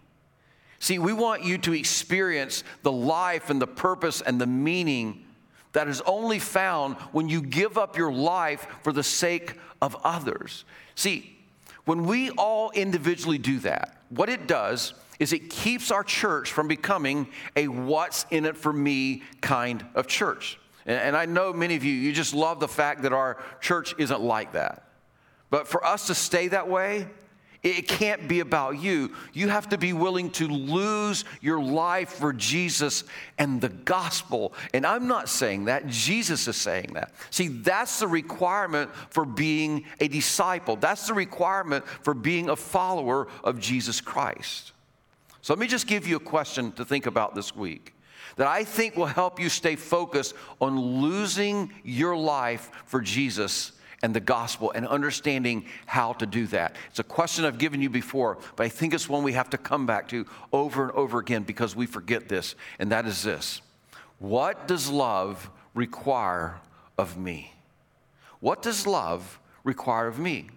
See, 0.79 1.01
we 1.01 1.12
want 1.12 1.43
you 1.43 1.59
to 1.59 1.73
experience 1.73 2.62
the 2.85 2.93
life 2.93 3.51
and 3.51 3.61
the 3.61 3.67
purpose 3.67 4.21
and 4.21 4.41
the 4.41 4.47
meaning 4.47 5.26
that 5.77 5.89
is 5.89 6.01
only 6.07 6.39
found 6.39 6.97
when 7.12 7.29
you 7.29 7.43
give 7.43 7.77
up 7.77 7.99
your 7.99 8.11
life 8.11 8.67
for 8.83 8.95
the 8.95 9.03
sake 9.03 9.57
of 9.83 9.95
others. 10.05 10.65
See, 10.95 11.37
when 11.85 12.05
we 12.05 12.31
all 12.31 12.71
individually 12.71 13.37
do 13.37 13.59
that, 13.59 14.01
what 14.09 14.31
it 14.31 14.47
does 14.47 14.95
is 15.19 15.35
it 15.35 15.51
keeps 15.51 15.91
our 15.91 16.03
church 16.03 16.51
from 16.51 16.67
becoming 16.67 17.29
a 17.57 17.69
what's 17.69 18.25
in 18.31 18.47
it 18.47 18.57
for 18.57 18.73
me 18.73 19.23
kind 19.43 19.85
of 19.95 20.07
church. 20.07 20.59
And, 20.87 21.15
I 21.15 21.27
know 21.27 21.53
many 21.53 21.77
of 21.77 21.85
you, 21.85 21.93
you 21.93 22.11
just 22.15 22.33
love 22.33 22.59
the 22.59 22.69
fact 22.69 23.03
that 23.03 23.12
our 23.12 23.37
church 23.61 23.95
isn't 23.99 24.23
like 24.23 24.53
that. 24.53 24.83
But 25.51 25.69
for 25.69 25.85
us 25.85 26.07
to 26.07 26.15
stay 26.15 26.49
that 26.49 26.71
way, 26.71 27.07
it 27.67 27.89
can't 27.89 28.29
be 28.29 28.41
about 28.41 28.81
you. 28.81 29.13
You 29.33 29.49
have 29.49 29.71
to 29.71 29.79
be 29.79 29.93
willing 29.93 30.31
to 30.31 30.47
lose 30.47 31.25
your 31.41 31.61
life 31.61 32.11
for 32.11 32.33
Jesus 32.33 33.03
and 33.39 33.61
the 33.61 33.69
gospel. 33.69 34.53
And 34.73 34.87
I'm 34.87 35.09
not 35.09 35.29
saying 35.29 35.65
that, 35.65 35.89
Jesus 35.89 36.47
is 36.47 36.57
saying 36.57 36.93
that. 36.95 37.13
See, 37.31 37.49
that's 37.49 37.99
the 37.99 38.07
requirement 38.07 38.91
for 39.11 39.25
being 39.25 39.85
a 40.01 40.07
disciple, 40.07 40.77
that's 40.77 41.09
the 41.09 41.15
requirement 41.15 41.87
for 41.87 42.15
being 42.15 42.51
a 42.51 42.57
follower 42.57 43.27
of 43.43 43.59
Jesus 43.59 44.01
Christ. 44.01 44.73
So 45.43 45.53
let 45.53 45.59
me 45.59 45.67
just 45.67 45.89
give 45.89 46.07
you 46.07 46.17
a 46.17 46.21
question 46.21 46.73
to 46.73 46.85
think 46.85 47.07
about 47.07 47.35
this 47.35 47.55
week 47.55 47.95
that 48.37 48.47
I 48.47 48.65
think 48.65 48.97
will 48.97 49.07
help 49.07 49.41
you 49.41 49.49
stay 49.49 49.77
focused 49.77 50.35
on 50.61 50.79
losing 50.79 51.73
your 51.83 52.17
life 52.17 52.71
for 52.85 53.01
Jesus 53.01 53.73
and 54.03 54.15
the 54.15 54.21
gospel 54.21 54.73
and 54.75 54.87
understanding 54.87 55.65
how 55.87 56.13
to 56.15 56.27
do 56.27 56.47
that. 56.49 56.77
It's 56.91 56.99
a 56.99 57.05
question 57.05 57.45
I've 57.45 57.59
given 57.59 57.81
you 57.81 57.91
before, 57.91 58.39
but 58.57 58.65
I 58.65 58.69
think 58.69 58.95
it's 58.95 59.09
one 59.09 59.23
we 59.23 59.33
have 59.33 59.51
to 59.51 59.59
come 59.59 59.87
back 59.87 60.09
to 60.09 60.27
over 60.53 60.83
and 60.83 60.93
over 60.93 61.19
again 61.19 61.43
because 61.43 61.75
we 61.75 61.87
forget 61.87 62.29
this, 62.29 62.55
and 62.79 62.93
that 62.93 63.07
is 63.07 63.23
this 63.23 63.63
What 64.19 64.69
does 64.69 64.89
love 64.89 65.51
require 65.75 66.61
of 66.99 67.17
me? 67.17 67.53
What 68.41 68.63
does 68.63 68.87
love 68.87 69.41
require 69.65 70.07
of 70.07 70.19
me? 70.19 70.49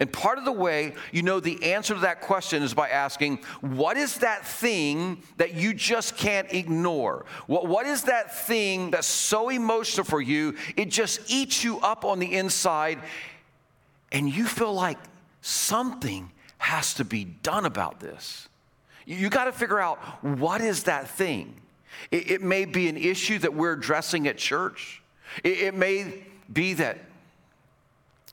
And 0.00 0.12
part 0.12 0.38
of 0.38 0.44
the 0.44 0.52
way 0.52 0.94
you 1.12 1.22
know 1.22 1.40
the 1.40 1.72
answer 1.72 1.94
to 1.94 2.00
that 2.00 2.20
question 2.20 2.62
is 2.62 2.74
by 2.74 2.88
asking, 2.88 3.38
what 3.60 3.96
is 3.96 4.18
that 4.18 4.46
thing 4.46 5.22
that 5.38 5.54
you 5.54 5.74
just 5.74 6.16
can't 6.16 6.52
ignore? 6.52 7.24
What, 7.46 7.66
what 7.66 7.86
is 7.86 8.02
that 8.02 8.46
thing 8.46 8.90
that's 8.90 9.06
so 9.06 9.48
emotional 9.48 10.04
for 10.04 10.20
you, 10.20 10.56
it 10.76 10.90
just 10.90 11.30
eats 11.30 11.64
you 11.64 11.80
up 11.80 12.04
on 12.04 12.18
the 12.18 12.34
inside, 12.34 12.98
and 14.12 14.28
you 14.32 14.46
feel 14.46 14.72
like 14.72 14.98
something 15.40 16.30
has 16.58 16.94
to 16.94 17.04
be 17.04 17.24
done 17.24 17.64
about 17.64 17.98
this? 17.98 18.48
You, 19.04 19.16
you 19.16 19.30
got 19.30 19.44
to 19.44 19.52
figure 19.52 19.80
out 19.80 19.98
what 20.22 20.60
is 20.60 20.84
that 20.84 21.08
thing. 21.08 21.54
It, 22.10 22.30
it, 22.30 22.42
may 22.42 22.66
be 22.66 22.88
an 22.88 22.96
issue 22.96 23.38
that 23.40 23.54
we're 23.54 23.72
addressing 23.72 24.28
at 24.28 24.36
church, 24.38 25.02
it, 25.42 25.58
it 25.58 25.74
may 25.74 26.22
be 26.52 26.74
that 26.74 26.98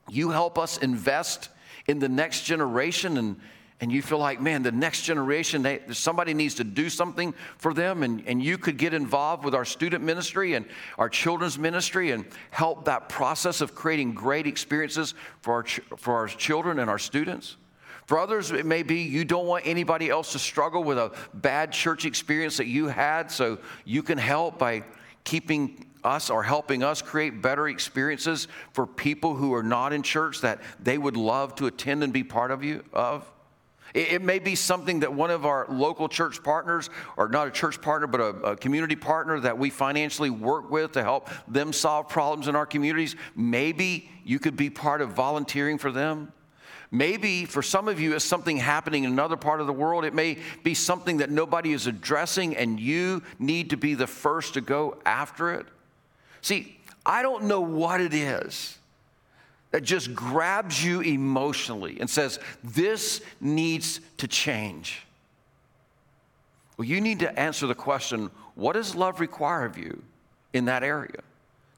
you 0.08 0.30
help 0.30 0.58
us 0.58 0.78
invest 0.78 1.48
in 1.86 1.98
the 1.98 2.08
next 2.08 2.42
generation 2.44 3.16
and 3.16 3.36
and 3.80 3.92
you 3.92 4.00
feel 4.00 4.18
like, 4.18 4.40
man, 4.40 4.62
the 4.62 4.72
next 4.72 5.02
generation, 5.02 5.60
they, 5.60 5.80
somebody 5.90 6.32
needs 6.32 6.54
to 6.54 6.64
do 6.64 6.88
something 6.88 7.34
for 7.58 7.74
them, 7.74 8.02
and, 8.02 8.22
and 8.26 8.42
you 8.42 8.56
could 8.56 8.78
get 8.78 8.94
involved 8.94 9.44
with 9.44 9.54
our 9.54 9.66
student 9.66 10.02
ministry 10.02 10.54
and 10.54 10.64
our 10.96 11.10
children's 11.10 11.58
ministry 11.58 12.12
and 12.12 12.24
help 12.50 12.86
that 12.86 13.10
process 13.10 13.60
of 13.60 13.74
creating 13.74 14.14
great 14.14 14.46
experiences 14.46 15.14
for 15.42 15.54
our, 15.54 15.64
for 15.98 16.14
our 16.14 16.26
children 16.26 16.78
and 16.78 16.88
our 16.88 16.98
students. 16.98 17.56
For 18.06 18.18
others, 18.18 18.50
it 18.50 18.64
may 18.64 18.82
be 18.82 19.02
you 19.02 19.26
don't 19.26 19.46
want 19.46 19.66
anybody 19.66 20.08
else 20.08 20.32
to 20.32 20.38
struggle 20.38 20.82
with 20.82 20.96
a 20.96 21.12
bad 21.34 21.70
church 21.72 22.06
experience 22.06 22.56
that 22.56 22.66
you 22.66 22.86
had, 22.86 23.30
so 23.30 23.58
you 23.84 24.02
can 24.02 24.16
help 24.16 24.58
by 24.58 24.84
keeping 25.24 25.84
us 26.06 26.30
or 26.30 26.42
helping 26.42 26.82
us 26.82 27.02
create 27.02 27.42
better 27.42 27.68
experiences 27.68 28.48
for 28.72 28.86
people 28.86 29.34
who 29.34 29.52
are 29.52 29.62
not 29.62 29.92
in 29.92 30.02
church 30.02 30.40
that 30.40 30.60
they 30.80 30.96
would 30.96 31.16
love 31.16 31.54
to 31.56 31.66
attend 31.66 32.02
and 32.04 32.12
be 32.12 32.22
part 32.22 32.50
of 32.50 32.62
you 32.62 32.84
of. 32.92 33.30
It, 33.94 34.20
may 34.20 34.38
be 34.38 34.56
something 34.56 35.00
that 35.00 35.14
one 35.14 35.30
of 35.30 35.46
our 35.46 35.66
local 35.70 36.08
church 36.08 36.42
partners, 36.42 36.90
or 37.16 37.28
not 37.28 37.48
a 37.48 37.50
church 37.50 37.80
partner, 37.80 38.06
but 38.06 38.20
a, 38.20 38.50
a 38.50 38.56
community 38.56 38.96
partner 38.96 39.40
that 39.40 39.56
we 39.56 39.70
financially 39.70 40.28
work 40.28 40.70
with 40.70 40.92
to 40.92 41.02
help 41.02 41.30
them 41.48 41.72
solve 41.72 42.08
problems 42.08 42.46
in 42.46 42.56
our 42.56 42.66
communities. 42.66 43.16
Maybe 43.34 44.10
you 44.22 44.38
could 44.38 44.56
be 44.56 44.68
part 44.68 45.00
of 45.00 45.10
volunteering 45.10 45.78
for 45.78 45.90
them. 45.90 46.32
Maybe 46.90 47.46
for 47.46 47.62
some 47.62 47.88
of 47.88 47.98
you, 47.98 48.14
it's 48.14 48.24
something 48.24 48.58
happening 48.58 49.04
in 49.04 49.12
another 49.12 49.36
part 49.36 49.60
of 49.60 49.66
the 49.66 49.72
world. 49.72 50.04
It 50.04 50.14
may 50.14 50.38
be 50.62 50.74
something 50.74 51.16
that 51.18 51.30
nobody 51.30 51.72
is 51.72 51.86
addressing, 51.86 52.56
and 52.56 52.78
you 52.78 53.22
need 53.38 53.70
to 53.70 53.76
be 53.76 53.94
the 53.94 54.06
first 54.06 54.54
to 54.54 54.60
go 54.60 54.98
after 55.06 55.54
it. 55.54 55.66
See, 56.46 56.78
I 57.04 57.22
don't 57.22 57.46
know 57.46 57.60
what 57.60 58.00
it 58.00 58.14
is 58.14 58.78
that 59.72 59.80
just 59.80 60.14
grabs 60.14 60.84
you 60.84 61.00
emotionally 61.00 61.98
and 61.98 62.08
says, 62.08 62.38
This 62.62 63.20
needs 63.40 63.98
to 64.18 64.28
change. 64.28 65.02
Well, 66.76 66.86
you 66.86 67.00
need 67.00 67.18
to 67.18 67.36
answer 67.36 67.66
the 67.66 67.74
question 67.74 68.30
what 68.54 68.74
does 68.74 68.94
love 68.94 69.18
require 69.18 69.64
of 69.64 69.76
you 69.76 70.00
in 70.52 70.66
that 70.66 70.84
area? 70.84 71.18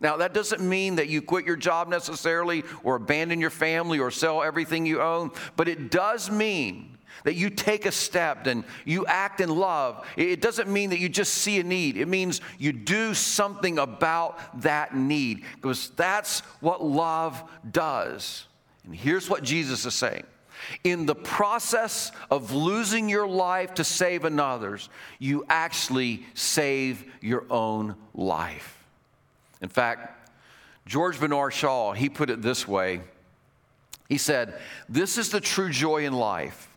Now, 0.00 0.18
that 0.18 0.34
doesn't 0.34 0.60
mean 0.60 0.96
that 0.96 1.08
you 1.08 1.22
quit 1.22 1.46
your 1.46 1.56
job 1.56 1.88
necessarily 1.88 2.62
or 2.84 2.96
abandon 2.96 3.40
your 3.40 3.48
family 3.48 3.98
or 3.98 4.10
sell 4.10 4.42
everything 4.42 4.84
you 4.84 5.00
own, 5.00 5.30
but 5.56 5.66
it 5.66 5.90
does 5.90 6.30
mean 6.30 6.97
that 7.24 7.34
you 7.34 7.50
take 7.50 7.86
a 7.86 7.92
step 7.92 8.46
and 8.46 8.64
you 8.84 9.06
act 9.06 9.40
in 9.40 9.48
love. 9.48 10.06
It 10.16 10.40
doesn't 10.40 10.68
mean 10.68 10.90
that 10.90 10.98
you 10.98 11.08
just 11.08 11.34
see 11.34 11.60
a 11.60 11.64
need, 11.64 11.96
it 11.96 12.08
means 12.08 12.40
you 12.58 12.72
do 12.72 13.14
something 13.14 13.78
about 13.78 14.62
that 14.62 14.94
need 14.94 15.44
because 15.56 15.90
that's 15.90 16.40
what 16.60 16.84
love 16.84 17.42
does. 17.70 18.46
And 18.84 18.94
here's 18.94 19.28
what 19.28 19.42
Jesus 19.42 19.84
is 19.84 19.94
saying. 19.94 20.24
In 20.82 21.06
the 21.06 21.14
process 21.14 22.10
of 22.30 22.52
losing 22.52 23.08
your 23.08 23.28
life 23.28 23.74
to 23.74 23.84
save 23.84 24.24
another's, 24.24 24.88
you 25.18 25.44
actually 25.48 26.24
save 26.34 27.04
your 27.20 27.44
own 27.50 27.94
life. 28.14 28.84
In 29.60 29.68
fact, 29.68 30.14
George 30.86 31.20
Bernard 31.20 31.52
Shaw, 31.52 31.92
he 31.92 32.08
put 32.08 32.30
it 32.30 32.42
this 32.42 32.66
way. 32.66 33.02
He 34.08 34.18
said, 34.18 34.58
This 34.88 35.18
is 35.18 35.30
the 35.30 35.40
true 35.40 35.70
joy 35.70 36.06
in 36.06 36.14
life 36.14 36.68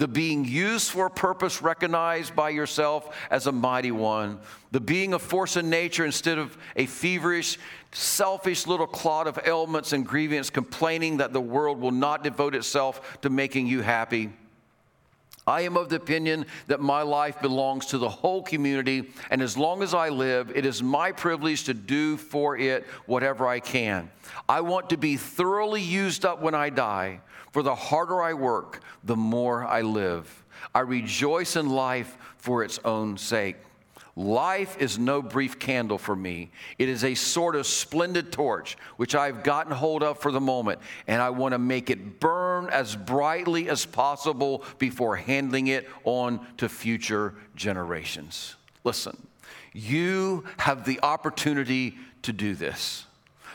the 0.00 0.08
being 0.08 0.46
used 0.46 0.90
for 0.90 1.06
a 1.06 1.10
purpose 1.10 1.60
recognized 1.60 2.34
by 2.34 2.48
yourself 2.48 3.14
as 3.30 3.46
a 3.46 3.52
mighty 3.52 3.90
one, 3.90 4.40
the 4.70 4.80
being 4.80 5.12
a 5.12 5.18
force 5.18 5.58
in 5.58 5.68
nature 5.68 6.06
instead 6.06 6.38
of 6.38 6.56
a 6.74 6.86
feverish, 6.86 7.58
selfish 7.92 8.66
little 8.66 8.86
clod 8.86 9.26
of 9.26 9.38
ailments 9.44 9.92
and 9.92 10.06
grievance 10.06 10.48
complaining 10.48 11.18
that 11.18 11.34
the 11.34 11.40
world 11.40 11.78
will 11.78 11.90
not 11.90 12.24
devote 12.24 12.54
itself 12.54 13.18
to 13.20 13.28
making 13.28 13.66
you 13.66 13.82
happy. 13.82 14.30
I 15.46 15.62
am 15.62 15.76
of 15.76 15.90
the 15.90 15.96
opinion 15.96 16.46
that 16.68 16.80
my 16.80 17.02
life 17.02 17.38
belongs 17.42 17.84
to 17.86 17.98
the 17.98 18.08
whole 18.08 18.42
community, 18.42 19.12
and 19.28 19.42
as 19.42 19.58
long 19.58 19.82
as 19.82 19.92
I 19.92 20.08
live, 20.08 20.50
it 20.56 20.64
is 20.64 20.82
my 20.82 21.12
privilege 21.12 21.64
to 21.64 21.74
do 21.74 22.16
for 22.16 22.56
it 22.56 22.86
whatever 23.04 23.46
I 23.46 23.60
can. 23.60 24.10
I 24.48 24.62
want 24.62 24.88
to 24.90 24.96
be 24.96 25.18
thoroughly 25.18 25.82
used 25.82 26.24
up 26.24 26.40
when 26.40 26.54
I 26.54 26.70
die 26.70 27.20
for 27.50 27.62
the 27.62 27.74
harder 27.74 28.22
I 28.22 28.34
work, 28.34 28.80
the 29.04 29.16
more 29.16 29.64
I 29.64 29.82
live. 29.82 30.44
I 30.74 30.80
rejoice 30.80 31.56
in 31.56 31.68
life 31.68 32.16
for 32.36 32.62
its 32.62 32.78
own 32.84 33.16
sake. 33.18 33.56
Life 34.16 34.76
is 34.78 34.98
no 34.98 35.22
brief 35.22 35.58
candle 35.58 35.96
for 35.96 36.14
me. 36.14 36.50
It 36.78 36.88
is 36.88 37.04
a 37.04 37.14
sort 37.14 37.56
of 37.56 37.66
splendid 37.66 38.32
torch 38.32 38.76
which 38.96 39.14
I've 39.14 39.42
gotten 39.42 39.72
hold 39.72 40.02
of 40.02 40.18
for 40.18 40.32
the 40.32 40.40
moment, 40.40 40.80
and 41.06 41.22
I 41.22 41.30
want 41.30 41.52
to 41.52 41.58
make 41.58 41.90
it 41.90 42.20
burn 42.20 42.68
as 42.68 42.96
brightly 42.96 43.68
as 43.68 43.86
possible 43.86 44.64
before 44.78 45.16
handing 45.16 45.68
it 45.68 45.88
on 46.04 46.44
to 46.58 46.68
future 46.68 47.34
generations. 47.54 48.56
Listen, 48.84 49.26
you 49.72 50.44
have 50.58 50.84
the 50.84 51.00
opportunity 51.02 51.96
to 52.22 52.32
do 52.32 52.54
this. 52.54 53.06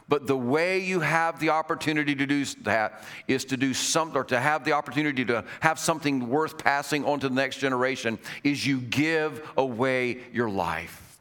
But 0.08 0.28
the 0.28 0.38
way 0.38 0.80
you 0.80 1.00
have 1.00 1.39
the 1.39 1.50
opportunity 1.50 2.13
to 2.15 2.26
do 2.28 2.46
that 2.63 3.04
is 3.28 3.46
to 3.46 3.58
do 3.58 3.74
something, 3.74 4.18
or 4.18 4.24
to 4.26 4.39
have 4.39 4.63
the 4.63 4.74
opportunity 4.74 5.26
to 5.26 5.44
have 5.62 5.80
something 5.80 6.30
worth 6.30 6.58
passing 6.58 7.04
on 7.06 7.20
to 7.22 7.30
the 7.30 7.36
next 7.36 7.58
generation, 7.58 8.20
is 8.44 8.65
you 8.65 8.80
give 8.80 9.48
away 9.58 10.20
your 10.32 10.50
life. 10.50 11.20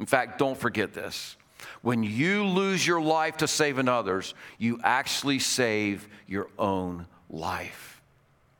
In 0.00 0.06
fact, 0.06 0.38
don't 0.38 0.58
forget 0.58 0.92
this. 0.94 1.36
When 1.82 2.02
you 2.02 2.44
lose 2.44 2.86
your 2.86 3.00
life 3.00 3.36
to 3.38 3.48
save 3.48 3.78
another's, 3.78 4.34
you 4.58 4.80
actually 4.82 5.38
save 5.38 6.08
your 6.26 6.48
own 6.58 7.06
life. 7.30 8.00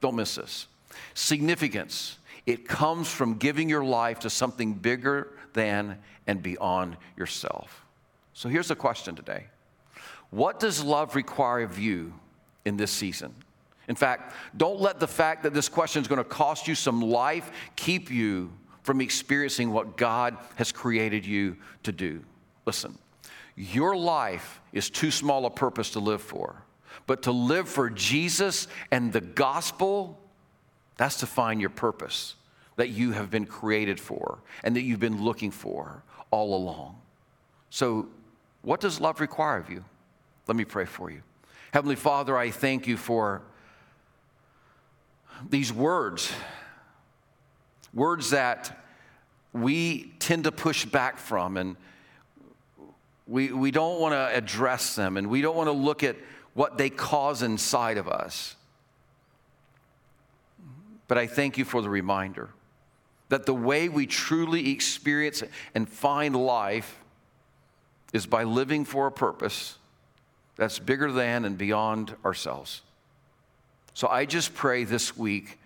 Don't 0.01 0.17
miss 0.17 0.37
this. 0.37 0.69
Significance. 1.15 2.19
It 2.47 2.69
comes 2.69 3.11
from 3.11 3.35
giving 3.35 3.69
your 3.69 3.85
life 3.85 4.21
to 4.21 4.31
something 4.31 4.75
bigger 4.75 5.33
than 5.53 5.99
and 6.27 6.43
beyond 6.43 6.97
yourself. 7.17 7.85
So 8.39 8.49
here's 8.49 8.69
the 8.69 8.77
question 8.77 9.17
today 9.17 9.47
What 10.31 10.61
does 10.61 10.85
love 10.85 11.17
require 11.17 11.65
of 11.65 11.77
you 11.77 12.15
in 12.65 12.77
this 12.77 12.93
season? 12.93 13.35
In 13.89 13.97
fact, 13.97 14.33
don't 14.57 14.81
let 14.81 15.01
the 15.01 15.09
fact 15.09 15.43
that 15.43 15.55
this 15.55 15.69
question 15.69 16.03
is 16.03 16.07
going 16.07 16.19
to 16.19 16.25
cost 16.25 16.69
you 16.69 16.77
some 16.77 17.01
life 17.01 17.51
keep 17.75 18.13
you 18.13 18.53
from 18.85 19.01
experiencing 19.01 19.73
what 19.73 19.97
God 19.97 20.37
has 20.55 20.71
created 20.71 21.27
you 21.27 21.57
to 21.83 21.91
do. 21.91 22.23
Listen, 22.65 22.97
your 23.57 23.97
life 23.97 24.61
is 24.73 24.89
too 24.89 25.11
small 25.11 25.45
a 25.45 25.51
purpose 25.51 25.91
to 25.91 25.99
live 25.99 26.23
for. 26.23 26.63
But 27.09 27.23
to 27.23 27.33
live 27.33 27.69
for 27.69 27.91
Jesus 27.91 28.69
and 28.93 29.13
the 29.13 29.21
gospel, 29.21 30.17
that's 30.97 31.17
to 31.17 31.27
find 31.27 31.61
your 31.61 31.71
purpose 31.71 32.37
that 32.77 32.91
you 32.91 33.11
have 33.13 33.31
been 33.31 33.47
created 33.47 33.99
for 33.99 34.39
and 34.63 34.77
that 34.77 34.83
you've 34.83 35.01
been 35.01 35.25
looking 35.25 35.51
for 35.51 36.05
all 36.31 36.55
along. 36.55 37.01
So, 37.71 38.09
what 38.63 38.81
does 38.81 39.01
love 39.01 39.21
require 39.21 39.59
of 39.59 39.71
you? 39.71 39.85
Let 40.47 40.57
me 40.57 40.65
pray 40.65 40.85
for 40.85 41.11
you. 41.11 41.23
Heavenly 41.73 41.97
Father, 41.97 42.37
I 42.37 42.51
thank 42.51 42.87
you 42.87 42.97
for 42.97 43.43
these 45.49 45.73
words, 45.73 46.33
words 47.93 48.31
that 48.31 48.85
we 49.53 50.13
tend 50.19 50.45
to 50.45 50.53
push 50.53 50.85
back 50.85 51.19
from 51.19 51.57
and 51.57 51.77
we, 53.27 53.53
we 53.53 53.71
don't 53.71 54.01
want 54.01 54.13
to 54.13 54.37
address 54.37 54.97
them 54.97 55.17
and 55.17 55.29
we 55.29 55.43
don't 55.43 55.57
want 55.57 55.69
to 55.69 55.73
look 55.73 56.03
at 56.03 56.17
what 56.55 56.79
they 56.79 56.91
cause 56.91 57.43
inside 57.43 57.99
of 57.99 58.09
us. 58.09 58.57
But 61.07 61.19
I 61.19 61.27
thank 61.27 61.59
you 61.59 61.65
for 61.65 61.83
the 61.83 61.91
reminder 61.91 62.51
that 63.29 63.47
the 63.47 63.55
way 63.55 63.89
we 63.89 64.07
truly 64.07 64.71
experience 64.71 65.43
and 65.75 65.89
find 65.89 66.35
life 66.35 66.99
is 68.13 68.27
by 68.27 68.45
living 68.45 68.85
for 68.85 69.07
a 69.07 69.13
purpose 69.13 69.77
that's 70.57 70.79
bigger 70.79 71.13
than 71.13 71.45
and 71.45 71.57
beyond 71.57 72.15
ourselves. 72.25 72.83
So 73.95 74.09
I 74.09 74.25
just 74.25 74.55
pray 74.55 74.85
this 74.85 75.17
week 75.17 75.59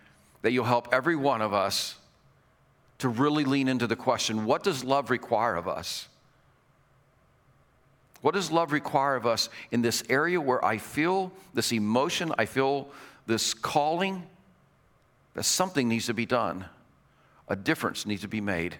that 0.42 0.52
you'll 0.52 0.64
help 0.64 0.88
every 0.92 1.16
one 1.16 1.40
of 1.40 1.52
us 1.54 1.96
to 2.98 3.08
really 3.08 3.44
lean 3.44 3.68
into 3.68 3.86
the 3.86 3.96
question 3.96 4.44
what 4.44 4.62
does 4.62 4.84
love 4.84 5.10
require 5.10 5.56
of 5.56 5.66
us? 5.66 6.08
What 8.20 8.34
does 8.34 8.52
love 8.52 8.70
require 8.70 9.16
of 9.16 9.26
us 9.26 9.48
in 9.72 9.82
this 9.82 10.04
area 10.08 10.40
where 10.40 10.64
I 10.64 10.78
feel 10.78 11.32
this 11.54 11.72
emotion, 11.72 12.32
I 12.38 12.46
feel 12.46 12.88
this 13.26 13.52
calling 13.52 14.22
that 15.34 15.42
something 15.42 15.88
needs 15.88 16.06
to 16.06 16.14
be 16.14 16.26
done? 16.26 16.64
A 17.48 17.56
difference 17.56 18.06
needs 18.06 18.22
to 18.22 18.28
be 18.28 18.40
made. 18.40 18.76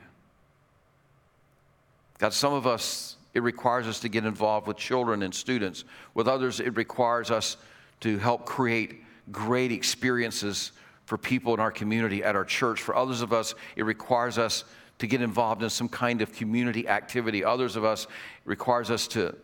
God, 2.19 2.33
some 2.33 2.53
of 2.53 2.67
us, 2.67 3.17
it 3.35 3.43
requires 3.43 3.87
us 3.87 4.01
to 4.01 4.09
get 4.09 4.25
involved 4.25 4.67
with 4.67 4.77
children 4.77 5.23
and 5.23 5.35
students. 5.35 5.85
With 6.15 6.29
others, 6.29 6.61
it 6.61 6.77
requires 6.77 7.31
us 7.31 7.57
to 8.01 8.19
help 8.19 8.45
create 8.45 9.03
great 9.31 9.73
experiences 9.73 10.73
for 11.07 11.17
people 11.17 11.55
in 11.55 11.61
our 11.61 11.71
community, 11.71 12.23
at 12.23 12.37
our 12.37 12.45
church. 12.45 12.81
For 12.81 12.95
others 12.95 13.23
of 13.23 13.33
us, 13.33 13.55
it 13.77 13.85
requires 13.85 14.39
us 14.39 14.65
to 14.99 15.07
get 15.07 15.23
involved 15.23 15.63
in 15.63 15.71
some 15.71 15.89
kind 15.89 16.23
of 16.23 16.33
community 16.33 16.87
activity. 16.89 17.45
Others 17.45 17.77
of 17.77 17.85
us 17.85 18.07
requires 18.45 18.91
us 18.91 19.09
to 19.09 19.35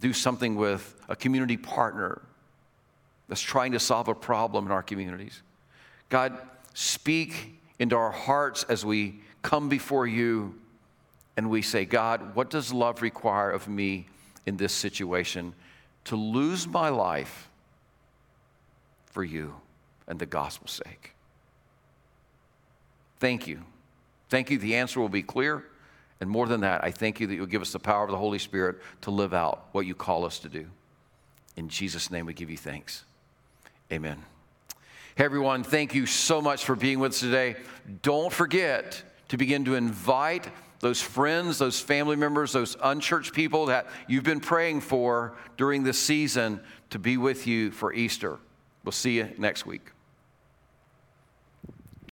do 0.00 0.12
something 0.12 0.56
with 0.56 0.94
a 1.08 1.16
community 1.16 1.56
partner 1.56 2.20
that's 3.28 3.40
trying 3.40 3.72
to 3.72 3.80
solve 3.80 4.08
a 4.08 4.14
problem 4.14 4.66
in 4.66 4.72
our 4.72 4.82
communities. 4.82 5.42
God, 6.08 6.38
speak 6.74 7.60
into 7.78 7.96
our 7.96 8.10
hearts 8.10 8.64
as 8.64 8.84
we 8.84 9.20
come 9.42 9.68
before 9.68 10.06
you 10.06 10.54
and 11.36 11.50
we 11.50 11.62
say, 11.62 11.84
God, 11.84 12.34
what 12.34 12.50
does 12.50 12.72
love 12.72 13.02
require 13.02 13.50
of 13.50 13.68
me 13.68 14.06
in 14.46 14.56
this 14.56 14.72
situation 14.72 15.54
to 16.04 16.16
lose 16.16 16.66
my 16.66 16.88
life 16.88 17.48
for 19.06 19.22
you 19.22 19.54
and 20.08 20.18
the 20.18 20.26
gospel's 20.26 20.80
sake? 20.84 21.12
Thank 23.18 23.46
you. 23.46 23.62
Thank 24.28 24.50
you. 24.50 24.58
The 24.58 24.76
answer 24.76 25.00
will 25.00 25.08
be 25.08 25.22
clear. 25.22 25.64
And 26.20 26.30
more 26.30 26.46
than 26.46 26.62
that, 26.62 26.82
I 26.82 26.90
thank 26.90 27.20
you 27.20 27.26
that 27.26 27.34
you'll 27.34 27.46
give 27.46 27.62
us 27.62 27.72
the 27.72 27.78
power 27.78 28.04
of 28.04 28.10
the 28.10 28.16
Holy 28.16 28.38
Spirit 28.38 28.76
to 29.02 29.10
live 29.10 29.34
out 29.34 29.66
what 29.72 29.86
you 29.86 29.94
call 29.94 30.24
us 30.24 30.38
to 30.40 30.48
do. 30.48 30.66
In 31.56 31.68
Jesus' 31.68 32.10
name, 32.10 32.26
we 32.26 32.34
give 32.34 32.50
you 32.50 32.56
thanks. 32.56 33.04
Amen. 33.92 34.22
Hey, 35.14 35.24
everyone, 35.24 35.62
thank 35.62 35.94
you 35.94 36.06
so 36.06 36.42
much 36.42 36.64
for 36.64 36.74
being 36.74 36.98
with 36.98 37.12
us 37.12 37.20
today. 37.20 37.56
Don't 38.02 38.32
forget 38.32 39.02
to 39.28 39.36
begin 39.36 39.64
to 39.66 39.74
invite 39.74 40.48
those 40.86 41.02
friends, 41.02 41.58
those 41.58 41.80
family 41.80 42.14
members, 42.14 42.52
those 42.52 42.76
unchurched 42.80 43.34
people 43.34 43.66
that 43.66 43.88
you've 44.06 44.22
been 44.22 44.38
praying 44.38 44.80
for 44.80 45.36
during 45.56 45.82
this 45.82 45.98
season 45.98 46.60
to 46.90 46.98
be 47.00 47.16
with 47.16 47.44
you 47.48 47.72
for 47.72 47.92
Easter. 47.92 48.38
We'll 48.84 48.92
see 48.92 49.16
you 49.16 49.28
next 49.36 49.66
week. 49.66 49.90